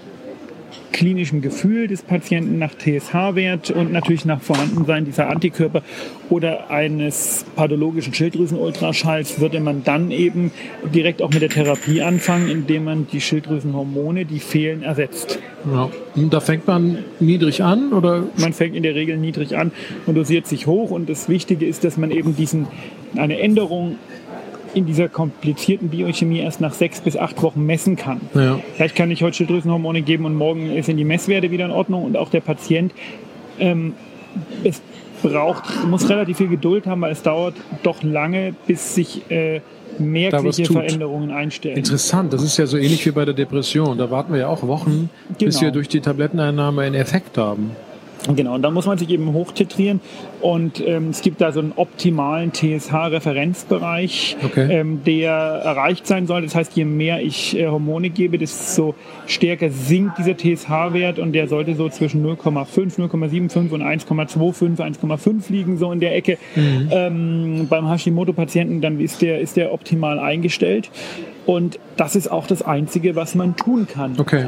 klinischem 0.98 1.42
Gefühl 1.42 1.86
des 1.86 2.02
Patienten 2.02 2.58
nach 2.58 2.74
TSH-Wert 2.74 3.70
und 3.70 3.92
natürlich 3.92 4.24
nach 4.24 4.40
Vorhandensein 4.40 5.04
dieser 5.04 5.30
Antikörper 5.30 5.82
oder 6.28 6.70
eines 6.70 7.44
pathologischen 7.54 8.12
Schilddrüsenultraschalls 8.14 9.38
würde 9.38 9.60
man 9.60 9.84
dann 9.84 10.10
eben 10.10 10.50
direkt 10.92 11.22
auch 11.22 11.30
mit 11.30 11.40
der 11.40 11.50
Therapie 11.50 12.02
anfangen, 12.02 12.48
indem 12.48 12.82
man 12.82 13.06
die 13.06 13.20
Schilddrüsenhormone, 13.20 14.24
die 14.24 14.40
fehlen, 14.40 14.82
ersetzt. 14.82 15.38
Ja. 15.72 15.88
Und 16.16 16.32
da 16.32 16.40
fängt 16.40 16.66
man 16.66 16.98
niedrig 17.20 17.62
an 17.62 17.92
oder 17.92 18.24
Man 18.36 18.52
fängt 18.52 18.74
in 18.74 18.82
der 18.82 18.96
Regel 18.96 19.18
niedrig 19.18 19.56
an 19.56 19.70
und 20.06 20.16
dosiert 20.16 20.48
sich 20.48 20.66
hoch 20.66 20.90
und 20.90 21.08
das 21.08 21.28
Wichtige 21.28 21.64
ist, 21.64 21.84
dass 21.84 21.96
man 21.96 22.10
eben 22.10 22.34
diesen, 22.34 22.66
eine 23.16 23.38
Änderung 23.38 23.98
in 24.78 24.86
dieser 24.86 25.08
komplizierten 25.08 25.88
Biochemie 25.88 26.38
erst 26.40 26.60
nach 26.60 26.72
sechs 26.72 27.00
bis 27.00 27.16
acht 27.16 27.42
Wochen 27.42 27.66
messen 27.66 27.96
kann. 27.96 28.20
ja. 28.34 28.58
Vielleicht 28.76 28.94
kann 28.96 29.10
ich 29.10 29.22
heute 29.22 29.36
Schilddrüsenhormone 29.36 30.02
geben 30.02 30.24
und 30.24 30.34
morgen 30.34 30.82
sind 30.82 30.96
die 30.96 31.04
Messwerte 31.04 31.50
wieder 31.50 31.64
in 31.64 31.70
Ordnung 31.70 32.04
und 32.04 32.16
auch 32.16 32.30
der 32.30 32.40
Patient. 32.40 32.92
Ähm, 33.58 33.94
es 34.64 34.80
braucht, 35.22 35.64
muss 35.86 36.08
relativ 36.08 36.36
viel 36.38 36.48
Geduld 36.48 36.86
haben, 36.86 37.00
weil 37.00 37.12
es 37.12 37.22
dauert 37.22 37.54
doch 37.82 38.02
lange, 38.02 38.54
bis 38.66 38.94
sich 38.94 39.28
äh, 39.30 39.60
merkliche. 39.98 40.66
Veränderungen 40.66 41.30
einstellen. 41.32 41.76
Interessant, 41.76 42.32
das 42.32 42.42
ist 42.42 42.56
ja 42.56 42.66
so 42.66 42.76
ähnlich 42.76 43.04
wie 43.04 43.10
bei 43.10 43.24
der 43.24 43.34
Depression. 43.34 43.98
Da 43.98 44.10
warten 44.10 44.32
wir 44.32 44.40
ja 44.40 44.48
auch 44.48 44.62
Wochen, 44.66 45.10
bis 45.38 45.56
Genau. 45.56 45.60
wir 45.62 45.70
durch 45.72 45.88
die 45.88 46.00
Tabletteneinnahme 46.00 46.82
einen 46.82 46.94
Effekt 46.94 47.36
haben. 47.36 47.72
Genau, 48.34 48.54
und 48.56 48.62
da 48.62 48.70
muss 48.70 48.86
man 48.86 48.98
sich 48.98 49.08
eben 49.10 49.32
hochtitrieren 49.32 50.00
und 50.40 50.82
ähm, 50.86 51.10
es 51.10 51.22
gibt 51.22 51.40
da 51.40 51.52
so 51.52 51.60
einen 51.60 51.72
optimalen 51.76 52.52
TSH-Referenzbereich, 52.52 54.36
Okay. 54.44 54.66
ähm, 54.70 55.02
der 55.04 55.30
erreicht 55.30 56.06
sein 56.06 56.26
soll. 56.26 56.42
Das 56.42 56.54
heißt, 56.54 56.76
je 56.76 56.84
mehr 56.84 57.22
ich 57.22 57.56
äh, 57.56 57.68
Hormone 57.68 58.10
gebe, 58.10 58.38
desto 58.38 58.94
stärker 59.26 59.70
sinkt 59.70 60.18
dieser 60.18 60.36
TSH-Wert 60.36 61.18
und 61.18 61.32
der 61.32 61.48
sollte 61.48 61.74
so 61.74 61.88
zwischen 61.88 62.24
0,5, 62.26 62.98
0,75 62.98 63.70
und 63.70 63.82
1,25, 63.82 64.78
1,5 64.80 65.50
liegen, 65.52 65.78
so 65.78 65.92
in 65.92 66.00
der 66.00 66.14
Ecke. 66.16 66.38
Ähm, 66.56 67.66
beim 67.70 67.88
Hashimoto-Patienten 67.88 68.80
dann 68.80 69.00
ist 69.00 69.22
der, 69.22 69.40
ist 69.40 69.56
der 69.56 69.72
optimal 69.72 70.18
eingestellt 70.18 70.90
und 71.46 71.78
das 71.96 72.16
ist 72.16 72.30
auch 72.30 72.46
das 72.46 72.62
Einzige, 72.62 73.16
was 73.16 73.34
man 73.34 73.56
tun 73.56 73.86
kann. 73.86 74.14
Okay. 74.18 74.46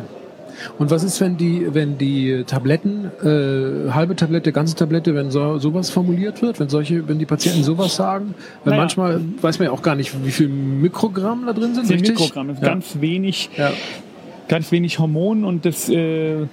Und 0.78 0.90
was 0.90 1.02
ist, 1.04 1.20
wenn 1.20 1.36
die, 1.36 1.66
wenn 1.72 1.98
die 1.98 2.44
Tabletten, 2.46 3.10
äh, 3.22 3.90
halbe 3.92 4.16
Tablette, 4.16 4.52
ganze 4.52 4.74
Tablette, 4.74 5.14
wenn 5.14 5.30
so, 5.30 5.58
sowas 5.58 5.90
formuliert 5.90 6.42
wird, 6.42 6.60
wenn 6.60 6.68
solche, 6.68 7.06
wenn 7.08 7.18
die 7.18 7.26
Patienten 7.26 7.62
sowas 7.64 7.96
sagen? 7.96 8.34
Weil 8.64 8.70
Naja. 8.72 8.82
manchmal 8.82 9.20
weiß 9.40 9.58
man 9.58 9.66
ja 9.66 9.72
auch 9.72 9.82
gar 9.82 9.94
nicht, 9.94 10.12
wie 10.24 10.30
viel 10.30 10.48
Mikrogramm 10.48 11.44
da 11.46 11.52
drin 11.52 11.74
sind. 11.74 11.88
Richtig? 11.90 12.18
Mikrogramm, 12.18 12.50
ist 12.50 12.62
Ja. 12.62 12.68
ganz 12.68 12.96
wenig. 13.00 13.50
Ja. 13.56 13.70
ganz 14.48 14.72
wenig 14.72 14.98
Hormon 14.98 15.44
und 15.44 15.64
das 15.64 15.88
äh, 15.88 16.46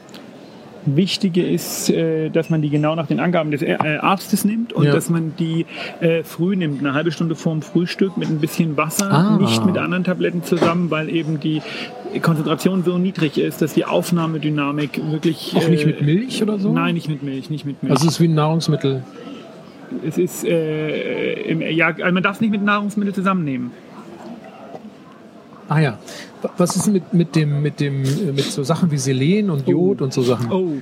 Wichtige 0.85 1.45
ist, 1.45 1.89
äh, 1.89 2.29
dass 2.29 2.49
man 2.49 2.61
die 2.61 2.69
genau 2.69 2.95
nach 2.95 3.07
den 3.07 3.19
Angaben 3.19 3.51
des 3.51 3.61
äh, 3.61 3.75
Arztes 3.99 4.45
nimmt 4.45 4.71
und 4.71 4.85
Ja. 4.85 4.93
dass 4.93 5.09
man 5.09 5.33
die 5.37 5.65
äh, 5.99 6.23
früh 6.23 6.55
nimmt, 6.55 6.79
eine 6.79 6.93
halbe 6.93 7.11
Stunde 7.11 7.35
vorm 7.35 7.61
Frühstück 7.61 8.15
mit 8.15 8.29
ein 8.29 8.39
bisschen 8.39 8.77
Wasser, 8.77 9.11
Ah. 9.11 9.37
nicht 9.37 9.65
mit 9.65 9.77
anderen 9.77 10.05
Tabletten 10.05 10.43
zusammen, 10.43 10.89
weil 10.89 11.09
eben 11.09 11.39
die 11.41 11.61
Konzentration 12.19 12.83
so 12.83 12.97
niedrig 12.97 13.37
ist, 13.37 13.61
dass 13.61 13.73
die 13.73 13.85
Aufnahmedynamik 13.85 15.01
wirklich... 15.11 15.53
Auch 15.55 15.67
nicht 15.67 15.83
äh, 15.83 15.87
mit 15.87 16.01
Milch 16.01 16.41
oder 16.41 16.59
so? 16.59 16.71
Nein, 16.71 16.95
nicht 16.95 17.09
mit 17.09 17.23
Milch, 17.23 17.49
nicht 17.49 17.65
mit 17.65 17.81
Milch. 17.83 17.91
Also 17.91 18.07
es 18.07 18.13
ist 18.15 18.21
wie 18.21 18.27
ein 18.27 18.35
Nahrungsmittel. 18.35 19.03
es 20.05 20.17
ist, 20.17 20.43
äh, 20.45 21.33
im, 21.43 21.61
ja, 21.61 21.87
also 21.87 22.11
man 22.11 22.23
darf 22.23 22.35
es 22.35 22.41
nicht 22.41 22.51
mit 22.51 22.63
Nahrungsmitteln 22.63 23.15
zusammennehmen. 23.15 23.71
Ah 25.69 25.79
ja. 25.79 25.97
Was 26.57 26.75
ist 26.75 26.87
mit, 26.87 27.13
mit 27.13 27.35
dem, 27.35 27.61
mit 27.61 27.79
dem, 27.79 28.03
äh, 28.03 28.31
mit 28.31 28.45
so 28.45 28.63
Sachen 28.63 28.89
wie 28.91 28.97
Selen 28.97 29.49
und 29.49 29.67
Jod 29.67 30.01
und 30.01 30.13
so 30.13 30.21
Sachen? 30.21 30.51
Oh. 30.51 30.73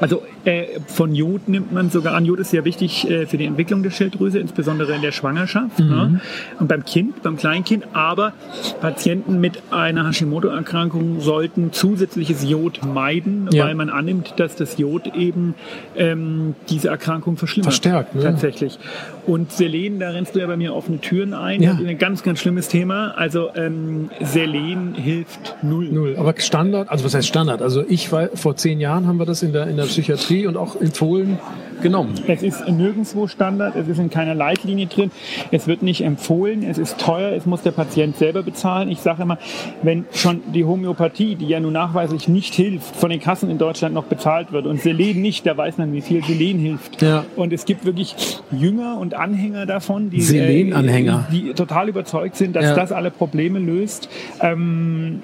Also 0.00 0.22
äh, 0.44 0.80
von 0.86 1.14
Jod 1.14 1.48
nimmt 1.48 1.72
man 1.72 1.90
sogar 1.90 2.14
an. 2.14 2.24
Jod 2.24 2.38
ist 2.38 2.50
sehr 2.50 2.64
wichtig 2.64 3.08
äh, 3.10 3.26
für 3.26 3.36
die 3.36 3.44
Entwicklung 3.46 3.82
der 3.82 3.90
Schilddrüse, 3.90 4.38
insbesondere 4.38 4.94
in 4.94 5.02
der 5.02 5.12
Schwangerschaft 5.12 5.78
ne? 5.78 6.20
und 6.58 6.68
beim 6.68 6.84
Kind, 6.84 7.22
beim 7.22 7.36
Kleinkind. 7.36 7.86
Aber 7.94 8.32
Patienten 8.80 9.40
mit 9.40 9.62
einer 9.70 10.06
Hashimoto-Erkrankung 10.06 11.20
sollten 11.20 11.72
zusätzliches 11.72 12.48
Jod 12.48 12.84
meiden, 12.84 13.48
Ja. 13.52 13.66
weil 13.66 13.74
man 13.74 13.88
annimmt, 13.90 14.34
dass 14.36 14.56
das 14.56 14.78
Jod 14.78 15.14
eben 15.14 15.54
ähm, 15.96 16.54
diese 16.68 16.88
Erkrankung 16.88 17.36
verschlimmert. 17.36 17.72
Verstärkt, 17.72 18.14
ne? 18.14 18.22
Tatsächlich. 18.22 18.78
Und 19.26 19.52
Selen, 19.52 19.98
da 20.00 20.10
rennst 20.10 20.34
du 20.34 20.40
ja 20.40 20.46
bei 20.46 20.56
mir 20.56 20.74
offene 20.74 21.00
Türen 21.00 21.32
ein. 21.32 21.62
Ja. 21.62 21.72
Ein 21.72 21.98
ganz, 21.98 22.22
ganz 22.22 22.40
schlimmes 22.40 22.68
Thema. 22.68 23.12
Also 23.16 23.48
ähm, 23.54 24.10
Selen 24.22 24.94
hilft 24.94 25.56
null. 25.62 25.86
Null. 25.86 26.16
Aber 26.18 26.34
Standard, 26.36 26.90
also 26.90 27.04
was 27.04 27.14
heißt 27.14 27.28
Standard? 27.28 27.62
Also 27.62 27.84
ich 27.88 28.12
war, 28.12 28.28
vor 28.34 28.56
zehn 28.56 28.80
Jahren 28.80 29.06
haben 29.06 29.18
wir 29.18 29.26
das 29.26 29.42
in 29.42 29.52
der, 29.52 29.66
in 29.68 29.76
der 29.76 29.84
Psychiatrie 29.84 30.33
und 30.46 30.56
auch 30.56 30.80
empfohlen 30.80 31.38
genommen. 31.82 32.14
Es 32.28 32.42
ist 32.42 32.66
nirgendwo 32.68 33.26
Standard, 33.26 33.76
es 33.76 33.88
ist 33.88 33.98
in 33.98 34.08
keiner 34.08 34.34
Leitlinie 34.34 34.86
drin, 34.86 35.10
es 35.50 35.66
wird 35.66 35.82
nicht 35.82 36.02
empfohlen, 36.02 36.62
es 36.62 36.78
ist 36.78 36.98
teuer, 36.98 37.32
es 37.32 37.46
muss 37.46 37.62
der 37.62 37.72
Patient 37.72 38.16
selber 38.16 38.42
bezahlen. 38.42 38.88
Ich 38.90 39.00
sage 39.00 39.22
immer, 39.22 39.38
wenn 39.82 40.04
schon 40.12 40.40
die 40.54 40.64
Homöopathie, 40.64 41.34
die 41.34 41.46
ja 41.46 41.60
nun 41.60 41.72
nachweislich 41.74 42.26
nicht 42.28 42.54
hilft, 42.54 42.96
von 42.96 43.10
den 43.10 43.20
Kassen 43.20 43.50
in 43.50 43.58
Deutschland 43.58 43.92
noch 43.94 44.04
bezahlt 44.04 44.52
wird 44.52 44.66
und 44.66 44.80
Selen 44.80 45.20
nicht, 45.20 45.46
da 45.46 45.56
weiß 45.56 45.76
man, 45.78 45.92
wie 45.92 46.00
viel 46.00 46.24
Selen 46.24 46.58
hilft. 46.58 47.02
Ja. 47.02 47.24
Und 47.36 47.52
es 47.52 47.64
gibt 47.66 47.84
wirklich 47.84 48.14
Jünger 48.50 48.98
und 48.98 49.14
Anhänger 49.14 49.66
davon, 49.66 50.08
die, 50.10 50.20
Selenanhänger. 50.22 51.26
äh, 51.28 51.32
die 51.32 51.52
total 51.54 51.88
überzeugt 51.88 52.36
sind, 52.36 52.56
dass 52.56 52.64
Ja. 52.64 52.74
das 52.76 52.92
alle 52.92 53.10
Probleme 53.10 53.58
löst. 53.58 54.08
Ähm, 54.40 55.20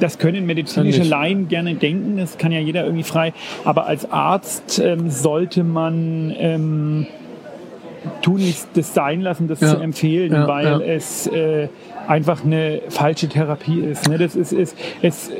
das 0.00 0.18
können 0.18 0.46
medizinische. 0.46 1.02
Laien 1.04 1.48
gerne 1.48 1.74
denken, 1.74 2.16
das 2.16 2.38
kann 2.38 2.50
ja 2.50 2.60
jeder 2.60 2.84
irgendwie 2.84 3.04
frei. 3.04 3.32
Aber 3.64 3.86
als 3.86 4.10
Arzt 4.10 4.41
ähm, 4.80 5.10
sollte 5.10 5.64
man 5.64 6.32
ähm, 6.36 7.06
tun 8.22 8.36
nicht 8.36 8.66
das 8.74 8.94
sein 8.94 9.20
lassen, 9.20 9.48
das 9.48 9.60
Ja. 9.60 9.76
zu 9.76 9.80
empfehlen, 9.80 10.32
Ja, 10.32 10.48
weil 10.48 10.64
ja. 10.66 10.80
es 10.80 11.26
äh, 11.28 11.68
einfach 12.08 12.44
eine 12.44 12.80
falsche 12.88 13.28
Therapie 13.28 13.80
ist. 13.80 14.08
Ne? 14.08 14.18
Das 14.18 14.34
ist, 14.34 14.52
ist 14.52 14.76
es, 15.02 15.28
äh, 15.30 15.34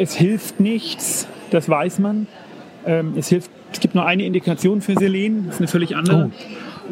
es 0.00 0.14
hilft 0.14 0.58
nichts, 0.60 1.28
das 1.50 1.68
weiß 1.68 1.98
man. 2.00 2.26
Ähm, 2.86 3.14
es 3.16 3.28
hilft. 3.28 3.50
Es 3.72 3.80
gibt 3.80 3.94
nur 3.96 4.06
eine 4.06 4.24
Indikation 4.24 4.80
für 4.82 4.94
Selen, 4.94 5.46
das 5.46 5.54
ist 5.56 5.60
eine 5.62 5.68
völlig 5.68 5.96
andere. 5.96 6.30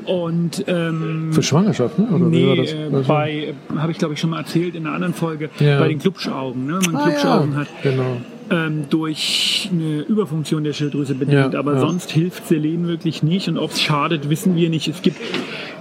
Und 0.06 0.64
ähm, 0.66 1.30
Für 1.32 1.42
Schwangerschaften? 1.42 2.08
Oder 2.08 2.32
wie 2.32 2.46
war 2.46 2.54
Nee, 2.54 2.62
das? 2.62 2.72
äh, 2.72 2.76
Also- 2.92 3.08
bei, 3.08 3.30
äh, 3.32 3.54
habe 3.78 3.92
ich 3.92 3.98
glaube 3.98 4.14
ich 4.14 4.20
schon 4.20 4.30
mal 4.30 4.38
erzählt 4.40 4.74
in 4.74 4.86
einer 4.86 4.94
anderen 4.96 5.14
Folge, 5.14 5.48
bei 5.58 5.86
den 5.88 5.98
Klubschaugen. 5.98 6.66
Ne? 6.66 6.80
Man 6.86 6.96
ah, 6.96 7.02
Klubschaugen 7.08 7.56
hat 7.56 7.68
Genau. 7.84 8.16
Ähm, 8.52 8.84
durch 8.90 9.70
eine 9.72 10.00
Überfunktion 10.02 10.62
der 10.62 10.74
Schilddrüse 10.74 11.14
bedingt. 11.14 11.54
Ja, 11.54 11.58
aber 11.58 11.74
ja. 11.74 11.80
sonst 11.80 12.10
hilft 12.10 12.46
Selen 12.46 12.86
wirklich 12.86 13.22
nicht 13.22 13.48
und 13.48 13.56
ob 13.56 13.70
es 13.70 13.80
schadet, 13.80 14.28
wissen 14.28 14.54
wir 14.56 14.68
nicht. 14.68 14.88
Es 14.88 15.00
gibt 15.00 15.16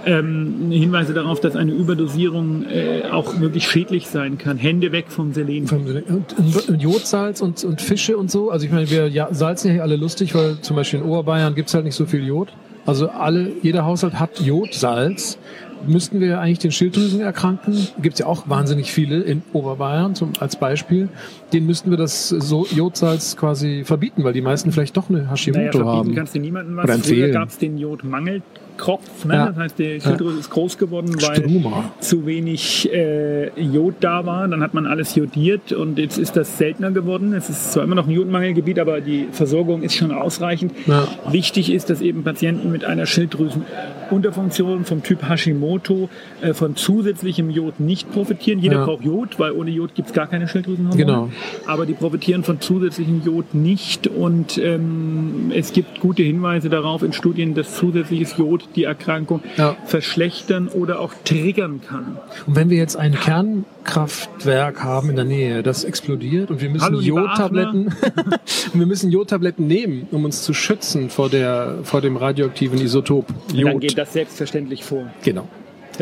ähm, 0.06 0.70
Hinweise 0.70 1.12
darauf, 1.12 1.38
dass 1.40 1.54
eine 1.54 1.72
Überdosierung 1.72 2.64
äh, 2.64 3.02
auch 3.10 3.40
wirklich 3.40 3.68
schädlich 3.68 4.08
sein 4.08 4.38
kann. 4.38 4.56
Hände 4.56 4.90
weg 4.90 5.06
vom 5.08 5.34
Selen. 5.34 5.68
Und, 5.68 6.68
und, 6.68 6.82
Jodsalz 6.82 7.42
und, 7.42 7.62
und 7.62 7.82
Fische 7.82 8.16
und 8.16 8.30
so. 8.30 8.50
Also 8.50 8.64
ich 8.64 8.72
meine, 8.72 8.90
wir 8.90 9.08
ja, 9.08 9.32
salzen 9.32 9.68
ja 9.68 9.74
hier 9.74 9.82
alle 9.82 9.96
lustig, 9.96 10.34
weil 10.34 10.58
zum 10.62 10.76
Beispiel 10.76 11.00
in 11.00 11.06
Oberbayern 11.06 11.54
gibt's 11.54 11.74
halt 11.74 11.84
nicht 11.84 11.94
so 11.94 12.06
viel 12.06 12.26
Jod. 12.26 12.48
Also 12.86 13.08
alle, 13.08 13.50
jeder 13.62 13.84
Haushalt 13.84 14.18
hat 14.18 14.40
Jodsalz. 14.40 15.38
Müssten 15.84 16.20
wir 16.20 16.40
eigentlich 16.40 16.60
den 16.60 16.70
Schilddrüsenerkrankten, 16.70 17.88
gibt's 18.00 18.20
ja 18.20 18.26
auch 18.26 18.48
wahnsinnig 18.48 18.92
viele 18.92 19.20
in 19.22 19.42
Oberbayern 19.52 20.14
zum, 20.14 20.30
als 20.38 20.54
Beispiel, 20.54 21.08
denen 21.52 21.66
müssten 21.66 21.90
wir 21.90 21.96
das 21.98 22.28
so 22.28 22.68
Jodsalz 22.70 23.36
quasi 23.36 23.82
verbieten, 23.84 24.22
weil 24.22 24.32
die 24.32 24.42
meisten 24.42 24.70
vielleicht 24.70 24.96
doch 24.96 25.08
eine 25.08 25.18
Naja, 25.18 25.30
Hashimoto 25.32 25.60
verbieten 25.78 25.86
haben. 25.88 26.14
kannst 26.14 26.36
du 26.36 26.38
niemandem 26.38 26.76
was. 26.76 26.84
Oder 26.84 26.92
Früher 26.94 27.02
empfehlen. 27.14 27.32
gab 27.32 27.48
es 27.48 27.58
den 27.58 27.78
Jodmangel 27.78 28.42
Kropf. 28.78 29.26
Ne? 29.26 29.34
Ja. 29.34 29.46
Das 29.48 29.56
heißt, 29.56 29.78
die 29.78 30.00
Schilddrüse 30.00 30.38
ist 30.40 30.50
groß 30.50 30.78
geworden, 30.78 31.14
weil 31.20 31.36
Struma. 31.36 31.92
zu 32.00 32.24
wenig 32.24 32.90
äh, 32.90 33.48
Jod 33.60 33.96
da 34.00 34.24
war. 34.24 34.48
Dann 34.48 34.62
hat 34.62 34.72
man 34.72 34.86
alles 34.86 35.14
jodiert 35.14 35.72
und 35.72 35.98
jetzt 35.98 36.16
ist 36.16 36.36
das 36.36 36.56
seltener 36.56 36.90
geworden. 36.90 37.34
Es 37.34 37.50
ist 37.50 37.72
zwar 37.74 37.84
immer 37.84 37.94
noch 37.94 38.06
ein 38.08 38.12
Jodmangelgebiet, 38.12 38.78
aber 38.78 39.02
die 39.02 39.28
Versorgung 39.30 39.82
ist 39.82 39.94
schon 39.94 40.10
ausreichend. 40.10 40.72
Ja. 40.86 41.06
Wichtig 41.28 41.70
ist, 41.70 41.90
dass 41.90 42.00
eben 42.00 42.24
Patienten 42.24 42.71
mit 42.72 42.84
einer 42.84 43.06
Schilddrüsenunterfunktion 43.06 44.84
vom 44.84 45.02
Typ 45.02 45.28
Hashimoto 45.28 46.08
äh, 46.40 46.54
von 46.54 46.76
zusätzlichem 46.76 47.50
Jod 47.50 47.80
nicht 47.80 48.10
profitieren. 48.12 48.58
Jeder 48.60 48.76
Ja. 48.78 48.84
braucht 48.84 49.04
Jod, 49.04 49.38
weil 49.38 49.52
ohne 49.52 49.70
Jod 49.70 49.94
gibt 49.94 50.08
es 50.08 50.14
gar 50.14 50.26
keine 50.26 50.48
Schilddrüsenhormone. 50.48 50.96
Genau. 51.04 51.30
Aber 51.66 51.86
die 51.86 51.94
profitieren 51.94 52.44
von 52.44 52.60
zusätzlichem 52.60 53.22
Jod 53.24 53.54
nicht 53.54 54.06
und 54.06 54.58
ähm, 54.58 55.52
es 55.54 55.72
gibt 55.72 56.00
gute 56.00 56.22
Hinweise 56.22 56.68
darauf 56.68 57.02
in 57.02 57.12
Studien, 57.12 57.54
dass 57.54 57.76
zusätzliches 57.76 58.36
Jod 58.36 58.68
die 58.76 58.84
Erkrankung 58.84 59.40
Ja. 59.56 59.76
verschlechtern 59.84 60.68
oder 60.68 61.00
auch 61.00 61.12
triggern 61.24 61.80
kann. 61.86 62.16
Und 62.46 62.56
wenn 62.56 62.70
wir 62.70 62.78
jetzt 62.78 62.96
ein 62.96 63.14
Kernkraftwerk 63.14 64.82
haben 64.82 65.10
in 65.10 65.16
der 65.16 65.24
Nähe, 65.24 65.62
das 65.62 65.84
explodiert 65.84 66.50
und 66.50 66.60
wir 66.60 66.70
müssen 66.70 67.00
Jodtabletten, 67.00 67.92
wir 68.72 68.86
müssen 68.86 69.10
Jodtabletten 69.10 69.66
nehmen, 69.66 70.06
um 70.10 70.24
uns 70.24 70.42
zu 70.42 70.54
schützen 70.54 71.10
vor 71.10 71.28
der, 71.28 71.78
vor 71.82 72.00
dem 72.00 72.16
radioaktiven 72.16 72.61
Isotop 72.70 73.26
Dann 73.48 73.58
Jod. 73.58 73.80
geht 73.80 73.98
das 73.98 74.12
selbstverständlich 74.12 74.84
vor. 74.84 75.10
Genau. 75.24 75.48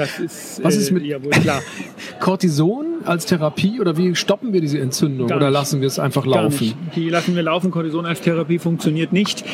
Das 0.01 0.19
ist, 0.19 0.61
Was 0.65 0.77
ist 0.77 0.91
mit- 0.93 1.05
ja 1.05 1.23
wohl 1.23 1.31
klar. 1.31 1.61
Cortison 2.21 2.87
als 3.05 3.27
Therapie 3.27 3.81
oder 3.81 3.97
wie 3.97 4.15
stoppen 4.15 4.53
wir 4.53 4.61
diese 4.61 4.79
Entzündung 4.79 5.27
Gar 5.29 5.37
oder 5.39 5.47
nicht. 5.49 5.55
lassen 5.55 5.81
wir 5.81 5.87
es 5.89 5.99
einfach 5.99 6.27
laufen? 6.27 6.73
Die 6.97 7.09
lassen 7.09 7.35
wir 7.37 7.43
laufen. 7.43 7.71
Cortison 7.71 8.07
als 8.07 8.21
Therapie 8.21 8.59
funktioniert 8.59 9.13
nicht. 9.13 9.45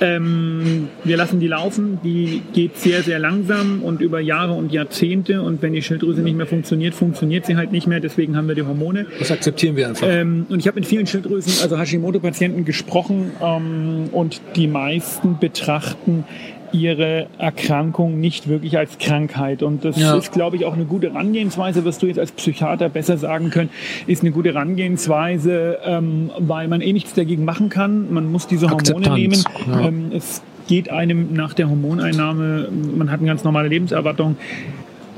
Ähm, 0.00 0.88
wir 1.04 1.16
lassen 1.16 1.40
die 1.40 1.46
laufen. 1.48 1.98
Die 2.04 2.42
geht 2.52 2.76
sehr, 2.78 3.02
sehr 3.02 3.18
langsam 3.18 3.82
und 3.82 4.00
über 4.00 4.20
Jahre 4.20 4.52
und 4.52 4.72
Jahrzehnte. 4.72 5.42
Und 5.42 5.62
wenn 5.62 5.72
die 5.72 5.82
Schilddrüse 5.82 6.20
nicht 6.22 6.36
mehr 6.36 6.46
funktioniert, 6.46 6.94
funktioniert 6.94 7.46
sie 7.46 7.56
halt 7.56 7.72
nicht 7.72 7.86
mehr. 7.86 8.00
Deswegen 8.00 8.36
haben 8.36 8.48
wir 8.48 8.54
die 8.54 8.62
Hormone. 8.62 9.06
Das 9.18 9.30
akzeptieren 9.30 9.76
wir 9.76 9.88
einfach. 9.88 10.06
Ähm, 10.10 10.46
und 10.48 10.58
ich 10.60 10.66
habe 10.66 10.76
mit 10.76 10.86
vielen 10.86 11.06
Schilddrüsen, 11.06 11.52
also 11.62 11.78
Hashimoto-Patienten 11.78 12.64
gesprochen 12.64 13.32
ähm, 13.42 14.08
und 14.12 14.40
die 14.56 14.66
meisten 14.66 15.38
betrachten 15.38 16.24
ihre 16.72 17.26
Erkrankung 17.38 18.20
nicht 18.20 18.48
wirklich 18.48 18.78
als 18.78 18.98
Krankheit. 18.98 19.62
Und 19.62 19.84
das 19.84 19.96
Ja. 19.98 20.16
ist, 20.16 20.32
glaube 20.32 20.56
ich, 20.56 20.64
auch 20.64 20.74
eine 20.74 20.84
gute 20.84 21.12
Herangehensweise, 21.12 21.84
wirst 21.84 22.02
du 22.02 22.06
jetzt 22.06 22.18
als 22.18 22.32
Psychiater 22.32 22.88
besser 22.88 23.16
sagen 23.18 23.50
können, 23.50 23.70
ist 24.06 24.22
eine 24.22 24.30
gute 24.32 24.50
Herangehensweise, 24.54 25.78
ähm, 25.84 26.30
weil 26.38 26.68
man 26.68 26.80
eh 26.80 26.92
nichts 26.92 27.14
dagegen 27.14 27.44
machen 27.44 27.68
kann. 27.68 28.12
Man 28.12 28.30
muss 28.30 28.46
diese 28.46 28.66
Hormone 28.70 28.80
Akzeptanz, 28.80 29.18
nehmen. 29.18 29.44
ja. 29.68 29.88
Ähm, 29.88 30.12
es 30.14 30.42
geht 30.68 30.90
einem 30.90 31.32
nach 31.32 31.54
der 31.54 31.68
Hormoneinnahme, 31.68 32.68
man 32.96 33.10
hat 33.10 33.18
eine 33.20 33.28
ganz 33.28 33.42
normale 33.44 33.68
Lebenserwartung, 33.68 34.36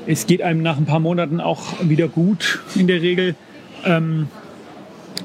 es 0.07 0.27
geht 0.27 0.43
einem 0.43 0.63
nach 0.63 0.79
ein 0.79 0.87
paar 0.87 1.01
Monaten 1.01 1.41
auch 1.41 1.63
wieder 1.83 2.09
gut 2.09 2.61
in 2.75 2.87
der 2.87 3.03
Regel. 3.03 3.35
Ähm, 3.85 4.29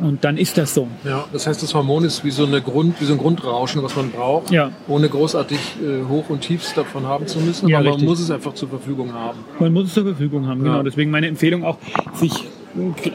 und 0.01 0.23
dann 0.23 0.37
ist 0.37 0.57
das 0.57 0.73
so. 0.73 0.87
Ja, 1.03 1.25
das 1.33 1.47
heißt, 1.47 1.61
das 1.63 1.73
Hormon 1.73 2.03
ist 2.05 2.23
wie 2.23 2.31
so, 2.31 2.45
eine 2.45 2.61
Grund, 2.61 2.99
wie 3.01 3.05
so 3.05 3.13
ein 3.13 3.19
Grundrauschen, 3.19 3.83
was 3.83 3.95
man 3.95 4.11
braucht, 4.11 4.51
Ja. 4.51 4.71
ohne 4.87 5.09
großartig 5.09 5.59
äh, 5.81 6.07
Hoch- 6.09 6.29
und 6.29 6.41
Tiefs 6.41 6.73
davon 6.73 7.05
haben 7.05 7.27
zu 7.27 7.39
müssen. 7.39 7.67
Ja, 7.67 7.77
aber 7.77 7.85
man 7.85 7.93
richtig. 7.95 8.09
muss 8.09 8.19
es 8.19 8.31
einfach 8.31 8.53
zur 8.53 8.69
Verfügung 8.69 9.13
haben. 9.13 9.39
Man 9.59 9.73
muss 9.73 9.85
es 9.87 9.93
zur 9.93 10.03
Verfügung 10.05 10.47
haben, 10.47 10.65
Ja. 10.65 10.71
genau. 10.73 10.83
Deswegen 10.83 11.11
meine 11.11 11.27
Empfehlung 11.27 11.63
auch, 11.63 11.77
sich, 12.13 12.31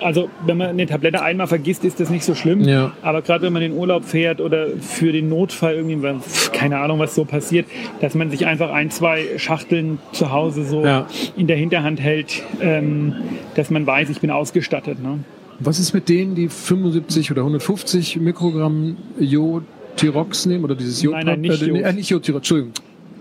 also 0.01 0.29
wenn 0.47 0.57
man 0.57 0.69
eine 0.71 0.87
Tablette 0.87 1.23
einmal 1.23 1.47
vergisst, 1.47 1.85
ist 1.85 2.01
das 2.01 2.11
nicht 2.11 2.25
so 2.25 2.35
schlimm. 2.35 2.63
Ja. 2.63 2.93
Aber 3.03 3.23
gerade 3.23 3.45
wenn 3.45 3.53
man 3.53 3.63
in 3.63 3.73
den 3.73 3.79
Urlaub 3.79 4.05
fährt 4.05 4.41
oder 4.41 4.67
für 4.81 5.13
den 5.13 5.29
Notfall 5.29 5.75
irgendwie, 5.75 6.09
keine 6.53 6.79
Ahnung, 6.81 6.99
was 6.99 7.15
so 7.15 7.25
passiert, 7.25 7.67
dass 8.01 8.15
man 8.15 8.31
sich 8.31 8.47
einfach 8.47 8.71
ein, 8.71 8.91
zwei 8.91 9.27
Schachteln 9.37 9.99
zu 10.13 10.33
Hause 10.33 10.65
so 10.65 10.85
Ja. 10.85 11.07
in 11.37 11.47
der 11.47 11.57
Hinterhand 11.57 12.01
hält, 12.01 12.43
ähm, 12.61 13.15
dass 13.55 13.71
man 13.71 13.87
weiß, 13.87 14.09
ich 14.11 14.21
bin 14.21 14.31
ausgestattet. 14.31 15.01
Ne? 15.03 15.19
Was 15.65 15.79
ist 15.79 15.93
mit 15.93 16.09
denen, 16.09 16.35
die 16.35 16.49
75 16.49 17.31
oder 17.31 17.43
150 17.43 18.19
Mikrogramm 18.19 18.97
Jodtirox 19.19 20.47
nehmen 20.47 20.65
oder 20.65 20.75
dieses 20.75 21.03
Jod? 21.03 21.15
Nein, 21.15 21.27
nein, 21.27 21.41
nicht 21.41 21.63
äh, 21.63 21.67
Jod. 21.67 21.81
äh, 21.83 21.93
nicht 21.93 22.09
Jodtirox, 22.11 22.39
Entschuldigung. 22.41 22.73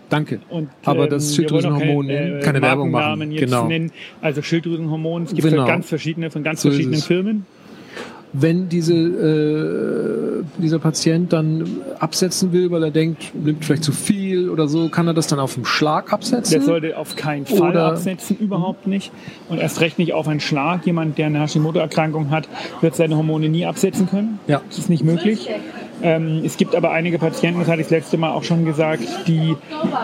Danke. 0.10 0.40
Und, 0.50 0.70
Aber 0.84 1.06
ähm, 1.06 1.10
das 1.12 1.32
auch 1.32 1.36
Schilddrüsenhormon 1.36 2.08
keine, 2.08 2.40
äh, 2.40 2.42
keine 2.42 2.62
Werbung 2.62 2.92
machen. 2.92 3.30
Genau. 3.36 3.68
nennen. 3.68 3.92
Also 4.22 4.42
Schilddrüsenhormon, 4.42 5.24
es 5.24 5.34
gibt 5.34 5.48
Genau. 5.48 5.66
ganz 5.66 5.88
verschiedene, 5.88 6.30
von 6.32 6.44
ganz 6.44 6.62
So 6.62 6.70
verschiedenen 6.70 6.96
es. 7.00 7.46
Wenn 8.34 8.70
diese, 8.70 8.94
äh, 8.94 10.44
dieser 10.58 10.80
Patient 10.80 11.34
dann 11.34 11.66
absetzen 12.00 12.54
will, 12.54 12.72
weil 12.72 12.84
er 12.84 12.92
denkt, 12.92 13.34
nimmt 13.36 13.66
vielleicht 13.66 13.84
zu 13.84 13.92
viel 13.92 14.50
oder 14.50 14.68
so, 14.70 14.88
kann 14.90 15.06
er 15.08 15.14
das 15.14 15.28
dann 15.28 15.40
auf 15.40 15.56
den 15.56 15.66
Schlag 15.66 16.14
absetzen? 16.14 16.52
Der 16.54 16.62
sollte 16.62 16.98
auf 16.98 17.16
keinen 17.16 17.46
Fall 17.46 17.72
Oder- 17.72 17.88
absetzen, 17.88 18.38
überhaupt 18.40 18.88
nicht. 18.88 19.12
Und 19.50 19.60
erst 19.60 19.82
recht 19.82 20.00
nicht 20.00 20.14
auf 20.14 20.28
einen 20.28 20.40
Schlag. 20.40 20.86
Jemand, 20.86 21.18
der 21.18 21.28
eine 21.28 21.42
Hashimoto-Erkrankung 21.42 22.30
hat, 22.30 22.48
wird 22.80 22.96
seine 22.96 23.18
Hormone 23.18 23.50
nie 23.50 23.66
absetzen 23.66 24.08
können. 24.10 24.40
Ja. 24.48 24.62
Das 24.70 24.78
ist 24.78 24.90
nicht 24.90 25.04
möglich. 25.04 25.50
Ähm, 26.04 26.42
es 26.46 26.58
gibt 26.58 26.76
aber 26.76 26.92
einige 26.92 27.20
Patienten, 27.20 27.60
das 27.60 27.70
hatte 27.70 27.82
ich 27.82 27.88
das 27.88 27.92
letzte 27.92 28.18
Mal 28.18 28.32
auch 28.32 28.44
schon 28.44 28.66
gesagt, 28.66 29.04
die 29.28 29.56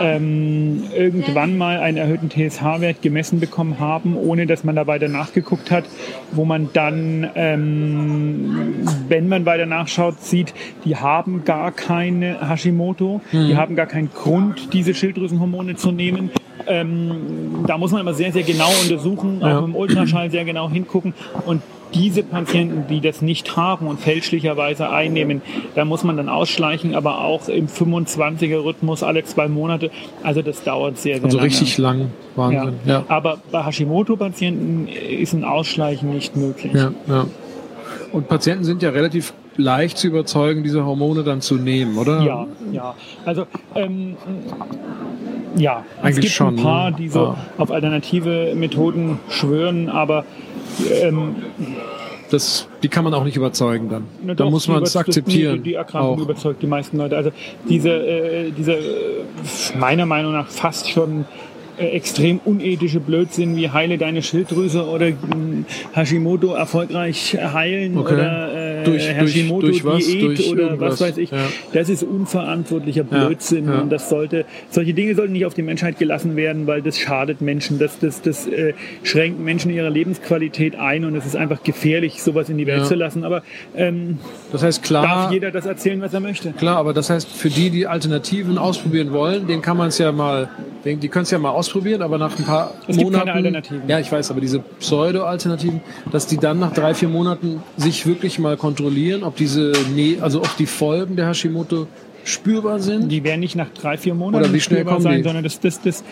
ähm, 0.02 0.84
irgendwann 0.96 1.58
mal 1.58 1.80
einen 1.80 1.98
erhöhten 1.98 2.30
TSH-Wert 2.30 3.02
gemessen 3.02 3.40
bekommen 3.40 3.80
haben, 3.80 4.16
ohne 4.16 4.46
dass 4.46 4.64
man 4.64 4.76
da 4.76 4.88
weiter 4.88 5.08
nachgeguckt 5.08 5.72
hat, 5.72 5.86
wo 6.32 6.46
man 6.46 6.70
dann, 6.74 7.30
ähm, 7.36 8.76
wenn 9.08 9.28
man 9.28 9.46
weiter 9.46 9.66
nachschaut, 9.66 10.22
sieht, 10.22 10.54
die 10.86 10.96
haben 10.96 11.44
gar 11.46 11.72
keine 11.72 12.48
Hashimoto, 12.50 13.22
die 13.32 13.56
haben 13.56 13.76
gar 13.76 13.88
keinen 13.88 14.10
Grund, 14.14 14.74
diese 14.74 14.94
Schilddrüsenhormone 14.94 15.76
zu 15.76 15.92
nehmen. 15.92 16.30
Ähm, 16.68 17.64
da 17.66 17.78
muss 17.78 17.92
man 17.92 18.02
immer 18.02 18.14
sehr, 18.14 18.32
sehr 18.34 18.44
genau 18.44 18.70
untersuchen, 18.84 19.40
Ja. 19.42 19.60
auch 19.60 19.64
im 19.64 19.76
Ultraschall 19.76 20.30
sehr 20.32 20.44
genau 20.44 20.70
hingucken. 20.70 21.14
Und 21.46 21.62
diese 21.94 22.24
Patienten, 22.24 22.86
die 22.90 23.02
das 23.02 23.22
nicht 23.22 23.56
haben 23.58 23.88
und 23.88 24.00
fälschlicherweise 24.00 24.90
einnehmen, 24.90 25.42
da 25.76 25.86
muss 25.86 26.04
man 26.04 26.18
dann 26.18 26.30
ausschleichen, 26.30 26.96
aber 26.96 27.22
auch 27.22 27.48
im 27.50 27.68
25er-Rhythmus 27.68 29.04
alle 29.04 29.24
zwei 29.24 29.48
Monate. 29.48 29.92
Also 30.24 30.42
das 30.42 30.64
dauert 30.64 30.98
sehr, 30.98 31.16
sehr 31.18 31.26
also 31.26 31.38
lange. 31.38 31.48
richtig 31.48 31.78
lang. 31.78 32.00
ja. 32.00 32.08
Wahnsinn. 32.36 32.74
Ja. 32.86 33.04
Aber 33.08 33.38
bei 33.52 33.64
Hashimoto-Patienten 33.66 34.88
ist 34.88 35.34
ein 35.34 35.44
Ausschleichen 35.44 36.10
nicht 36.14 36.36
möglich. 36.36 36.74
Ja, 36.74 36.92
ja. 37.08 37.26
Und 38.12 38.28
Patienten 38.28 38.64
sind 38.64 38.82
ja 38.82 38.92
relativ 38.92 39.34
leicht 39.58 39.98
zu 39.98 40.08
überzeugen, 40.08 40.64
diese 40.64 40.86
Hormone 40.86 41.24
dann 41.24 41.42
zu 41.42 41.56
nehmen, 41.56 41.98
oder? 41.98 42.22
Ja, 42.22 42.48
ja. 42.72 42.96
Also 43.26 43.48
ähm, 43.76 44.16
ja, 45.56 45.84
es 46.00 46.04
Eigentlich 46.06 46.22
gibt 46.22 46.34
schon, 46.34 46.56
ein 46.60 46.64
paar, 46.64 46.92
ne? 46.92 46.98
die 47.00 47.10
so 47.10 47.20
Ja. 47.24 47.38
auf 47.58 47.72
alternative 47.72 48.54
Methoden 48.56 49.20
schwören, 49.30 49.90
aber 49.90 50.26
ähm, 51.02 51.36
Das, 52.30 52.68
die 52.84 52.90
kann 52.90 53.04
man 53.06 53.14
auch 53.14 53.24
nicht 53.24 53.38
überzeugen 53.38 53.88
dann. 53.90 54.04
Na 54.24 54.34
da 54.34 54.50
muss 54.50 54.66
die 54.66 54.72
man 54.72 54.84
es 54.84 54.96
akzeptieren. 54.98 55.56
Nee, 55.58 55.62
die 55.64 55.74
Erkrankung 55.76 56.20
auch. 56.20 56.22
überzeugt 56.22 56.62
die 56.62 56.68
meisten 56.68 56.98
Leute. 56.98 57.16
Also 57.16 57.32
diese, 57.70 57.90
äh, 57.90 58.52
diese 58.52 58.74
äh, 58.74 59.78
meiner 59.80 60.06
Meinung 60.06 60.34
nach 60.34 60.48
fast 60.50 60.90
schon 60.90 61.24
äh, 61.78 61.86
extrem 61.92 62.40
unethische 62.44 63.00
Blödsinn 63.00 63.56
wie 63.56 63.70
heile 63.70 63.98
deine 63.98 64.22
Schilddrüse 64.22 64.86
oder 64.88 65.10
mh, 65.12 65.64
Hashimoto 65.94 66.54
erfolgreich 66.54 67.38
heilen 67.42 67.98
Okay. 67.98 68.14
oder 68.16 68.54
äh, 68.54 68.67
Durch- 68.92 69.06
durch- 69.06 69.18
Hashimoto 69.18 69.68
durch 69.68 69.86
was? 69.86 70.06
Diät 70.06 70.24
Durch 70.24 70.52
oder 70.52 70.80
was 70.80 71.00
weiß 71.02 71.18
ich. 71.18 71.32
Ja. 71.32 71.38
Das 71.74 71.90
ist 71.90 72.04
unverantwortlicher 72.04 73.04
Blödsinn 73.04 73.68
ja. 73.68 73.80
und 73.82 73.90
das 73.92 74.10
sollte 74.10 74.46
solche 74.70 74.94
Dinge 74.94 75.16
sollten 75.16 75.34
nicht 75.34 75.46
auf 75.46 75.54
die 75.54 75.62
Menschheit 75.62 76.00
gelassen 76.00 76.36
werden, 76.36 76.68
weil 76.68 76.82
das 76.82 76.98
schadet 77.00 77.42
Menschen, 77.42 77.80
das 77.80 78.00
das 78.00 78.22
das 78.22 78.48
äh, 78.48 78.74
schränkt 79.04 79.40
Menschen 79.40 79.72
ihre 79.72 79.90
Lebensqualität 79.90 80.76
ein 80.78 81.06
und 81.06 81.16
es 81.16 81.26
ist 81.26 81.36
einfach 81.36 81.64
gefährlich 81.64 82.22
sowas 82.22 82.50
in 82.50 82.58
die 82.58 82.68
Welt 82.68 82.86
zu 82.86 82.96
lassen, 82.96 83.24
aber 83.24 83.44
ähm, 83.76 84.18
Das 84.52 84.64
heißt, 84.64 84.84
klar, 84.84 85.04
darf 85.04 85.32
jeder 85.32 85.52
das 85.52 85.66
erzählen, 85.66 86.02
was 86.02 86.14
er 86.14 86.20
möchte. 86.20 86.52
klar, 86.52 86.78
aber 86.78 86.94
das 86.94 87.10
heißt, 87.10 87.28
für 87.30 87.50
die, 87.50 87.70
die 87.70 87.88
Alternativen 87.88 88.58
ausprobieren 88.58 89.12
wollen, 89.12 89.48
den 89.48 89.62
kann 89.62 89.78
man 89.78 89.88
es 89.90 89.98
ja 89.98 90.12
mal, 90.12 90.50
den- 90.86 91.00
die 91.00 91.08
können 91.10 91.24
es 91.24 91.32
ja 91.32 91.38
mal 91.40 91.50
ausprobieren, 91.52 92.02
aber 92.02 92.18
nach 92.18 92.38
ein 92.38 92.46
paar 92.46 92.72
Es 92.88 92.96
gibt 92.96 93.04
Monaten. 93.04 93.26
keine 93.26 93.38
Alternativen. 93.38 93.82
Ja, 93.88 94.00
ich 94.00 94.12
weiß, 94.12 94.32
aber 94.32 94.42
diese 94.42 94.60
Pseudo-Alternativen, 95.08 95.82
dass 96.12 96.28
die 96.28 96.38
dann 96.38 96.60
nach 96.60 96.74
drei, 96.74 96.94
vier 96.94 97.08
Monaten 97.10 97.62
sich 97.78 98.06
wirklich 98.06 98.40
mal 98.40 98.58
kontrollieren, 98.58 98.77
ob 99.24 99.36
diese, 99.36 99.72
ne 99.96 100.18
also 100.22 100.40
ob 100.40 100.56
die 100.58 100.66
Folgen 100.66 101.16
der 101.16 101.28
Hashimoto 101.28 101.88
spürbar 102.24 102.80
sind. 102.80 103.10
Die 103.12 103.24
werden 103.24 103.40
nicht 103.40 103.56
nach 103.56 103.70
drei, 103.70 103.98
vier 103.98 104.14
Monaten 104.14 104.44
Oder 104.46 104.54
wie 104.54 104.60
schnell 104.60 104.80
spürbar 104.80 104.96
kommen 104.96 105.04
sein, 105.04 105.18
die? 105.18 105.24
sondern 105.24 105.44
das, 105.44 105.60
das, 105.60 105.82
das, 105.82 106.04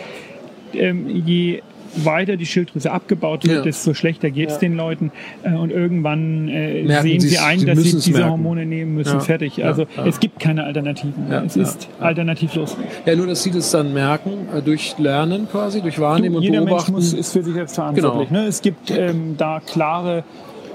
ähm, 0.73 1.09
je 1.25 1.61
weiter 1.97 2.35
die 2.35 2.45
Schilddrüse 2.45 2.91
abgebaut 2.91 3.45
wird, 3.45 3.55
Ja. 3.57 3.61
desto 3.61 3.93
schlechter 3.93 4.29
geht 4.29 4.49
es 4.49 4.57
den 4.59 4.75
Leuten. 4.75 5.11
Äh, 5.43 5.53
und 5.53 5.71
irgendwann 5.71 6.49
äh, 6.49 6.83
Merken 6.83 7.03
sehen 7.07 7.19
sie 7.21 7.37
ein, 7.37 7.59
sie 7.59 7.65
dass 7.65 7.77
sie 7.83 7.91
diese 7.95 8.11
merken. 8.11 8.29
Hormone 8.31 8.65
nehmen 8.65 8.95
müssen. 8.95 9.13
Ja. 9.13 9.19
Fertig. 9.21 9.57
Ja. 9.57 9.67
Also 9.67 9.85
Ja. 9.95 10.05
es 10.05 10.19
gibt 10.19 10.39
keine 10.41 10.65
Alternativen. 10.65 11.13
Ja. 11.31 11.43
Es 11.43 11.55
Ja. 11.55 11.61
ist 11.63 11.87
alternativlos. 12.01 12.75
Ja, 13.05 13.15
nur, 13.15 13.27
dass 13.27 13.43
sie 13.43 13.51
das 13.51 13.71
dann 13.71 13.93
merken, 13.93 14.31
äh, 14.53 14.61
durch 14.61 14.95
Lernen 14.97 15.47
quasi, 15.49 15.81
durch 15.81 15.97
Wahrnehmen 15.99 16.35
und 16.35 16.43
Jeder 16.43 16.55
Mensch 16.59 16.67
Beobachten. 16.69 16.91
muss, 16.91 17.13
ist 17.13 17.31
für 17.31 17.43
sich 17.43 17.53
selbst 17.53 17.75
verantwortlich. 17.75 18.27
Genau. 18.29 18.41
Ne? 18.41 18.47
Es 18.47 18.61
gibt 18.61 18.91
ähm, 18.91 19.35
da 19.37 19.61
klare, 19.65 20.25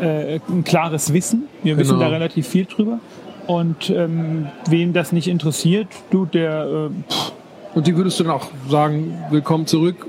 äh, 0.00 0.40
ein 0.48 0.64
klares 0.64 1.12
Wissen. 1.12 1.44
Wir 1.62 1.76
wissen 1.76 1.94
Genau. 1.98 2.04
da 2.04 2.08
relativ 2.08 2.48
viel 2.48 2.64
drüber. 2.66 2.98
Und 3.46 3.90
ähm, 3.90 4.46
wen 4.68 4.92
das 4.92 5.12
nicht 5.12 5.26
interessiert, 5.28 5.88
du, 6.10 6.24
der, 6.26 6.64
äh, 6.90 7.12
pff, 7.12 7.32
Und 7.74 7.86
die 7.86 7.96
würdest 7.96 8.18
du 8.20 8.24
dann 8.24 8.32
auch 8.34 8.46
sagen, 8.68 9.16
willkommen 9.30 9.66
zurück, 9.66 10.06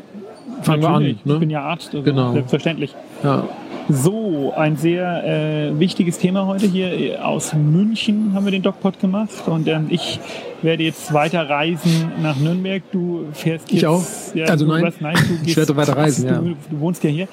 fangen 0.61 0.81
Natürlich. 0.81 1.17
wir 1.25 1.33
an. 1.33 1.35
Ich 1.35 1.39
bin 1.39 1.47
Ne? 1.47 1.53
ja 1.53 1.61
Arzt, 1.63 1.89
also 1.93 2.03
Genau. 2.03 2.33
selbstverständlich. 2.33 2.93
Ja. 3.23 3.47
So, 3.89 4.53
ein 4.55 4.77
sehr 4.77 5.23
äh, 5.25 5.79
wichtiges 5.79 6.17
Thema 6.19 6.45
heute 6.45 6.67
hier. 6.67 7.25
Aus 7.27 7.53
München 7.53 8.31
haben 8.33 8.45
wir 8.45 8.51
den 8.51 8.61
DocPod 8.61 8.99
gemacht 8.99 9.29
und 9.47 9.67
ähm, 9.67 9.87
ich 9.89 10.19
werde 10.61 10.83
jetzt 10.83 11.11
weiter 11.13 11.49
reisen 11.49 12.11
nach 12.21 12.37
Nürnberg. 12.37 12.83
Du 12.91 13.25
fährst 13.33 13.67
Ich 13.69 13.81
jetzt, 13.81 13.85
auch. 13.85 14.03
Ja, 14.35 14.45
Also 14.45 14.65
nein, 14.65 14.83
was, 14.83 15.01
nein, 15.01 15.15
ich 15.45 15.57
werde 15.57 15.75
weiter 15.75 15.97
reisen, 15.97 16.27
du, 16.27 16.33
ja. 16.33 16.55
Du 16.69 16.79
wohnst 16.79 17.03
ja 17.03 17.09
hier. 17.09 17.27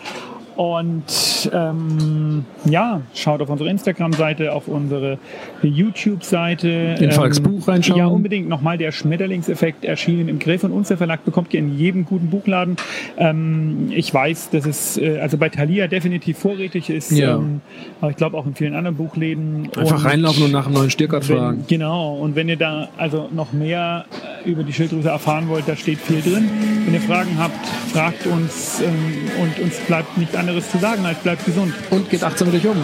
Und 0.58 1.48
ähm, 1.52 2.44
ja, 2.64 3.00
schaut 3.14 3.40
auf 3.42 3.48
unsere 3.48 3.70
Instagram-Seite, 3.70 4.52
auf 4.52 4.66
unsere 4.66 5.18
YouTube-Seite. 5.62 6.96
In 6.98 7.12
Falks 7.12 7.38
Buch 7.38 7.68
reinschauen. 7.68 7.96
Ja, 7.96 8.06
unbedingt 8.08 8.48
nochmal 8.48 8.76
der 8.76 8.90
Schmetterlingseffekt 8.90 9.84
erschienen 9.84 10.28
im 10.28 10.40
Griff 10.40 10.64
und 10.64 10.72
unser 10.72 10.96
Verlag 10.96 11.24
bekommt 11.24 11.54
ihr 11.54 11.60
in 11.60 11.78
jedem 11.78 12.04
guten 12.04 12.30
Buchladen. 12.30 12.74
Ähm, 13.16 13.92
ich 13.94 14.12
weiß, 14.12 14.50
dass 14.50 14.66
es 14.66 14.98
äh, 14.98 15.20
also 15.20 15.38
bei 15.38 15.48
Thalia 15.48 15.86
definitiv 15.86 16.38
vorrätig 16.38 16.90
ist, 16.90 17.12
Ja. 17.12 17.36
ähm, 17.36 17.60
aber 18.00 18.10
ich 18.10 18.16
glaube 18.16 18.36
auch 18.36 18.44
in 18.44 18.56
vielen 18.56 18.74
anderen 18.74 18.96
Buchläden. 18.96 19.68
Einfach 19.76 19.98
Und 19.98 20.04
reinlaufen 20.06 20.42
und 20.42 20.50
nach 20.50 20.66
einem 20.66 20.74
neuen 20.74 20.90
Stierkart 20.90 21.28
wenn, 21.28 21.36
fragen. 21.36 21.64
Genau, 21.68 22.16
und 22.16 22.34
wenn 22.34 22.48
ihr 22.48 22.56
da 22.56 22.88
also 22.96 23.28
noch 23.32 23.52
mehr 23.52 24.06
äh, 24.44 24.50
über 24.50 24.64
die 24.64 24.72
Schilddrüse 24.72 25.10
erfahren 25.10 25.48
wollt, 25.48 25.68
da 25.68 25.76
steht 25.76 25.98
viel 26.00 26.20
drin. 26.20 26.50
Wenn 26.84 26.94
ihr 26.94 27.00
Fragen 27.00 27.38
habt, 27.38 27.64
fragt 27.92 28.26
uns 28.26 28.80
ähm, 28.80 28.94
und 29.40 29.62
uns 29.62 29.76
bleibt 29.86 30.18
nichts 30.18 30.34
anderes 30.48 30.70
zu 30.70 30.78
sagen 30.78 31.04
als 31.04 31.18
bleibt 31.18 31.44
gesund. 31.44 31.74
Und 31.90 32.08
geht 32.10 32.24
achtsam 32.24 32.50
mit 32.50 32.64
euch 32.64 32.70
um. 32.70 32.82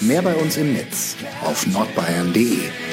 Mehr 0.00 0.22
bei 0.22 0.34
uns 0.34 0.56
im 0.56 0.72
Netz 0.72 1.16
auf 1.42 1.66
nordbayern.de. 1.66 2.85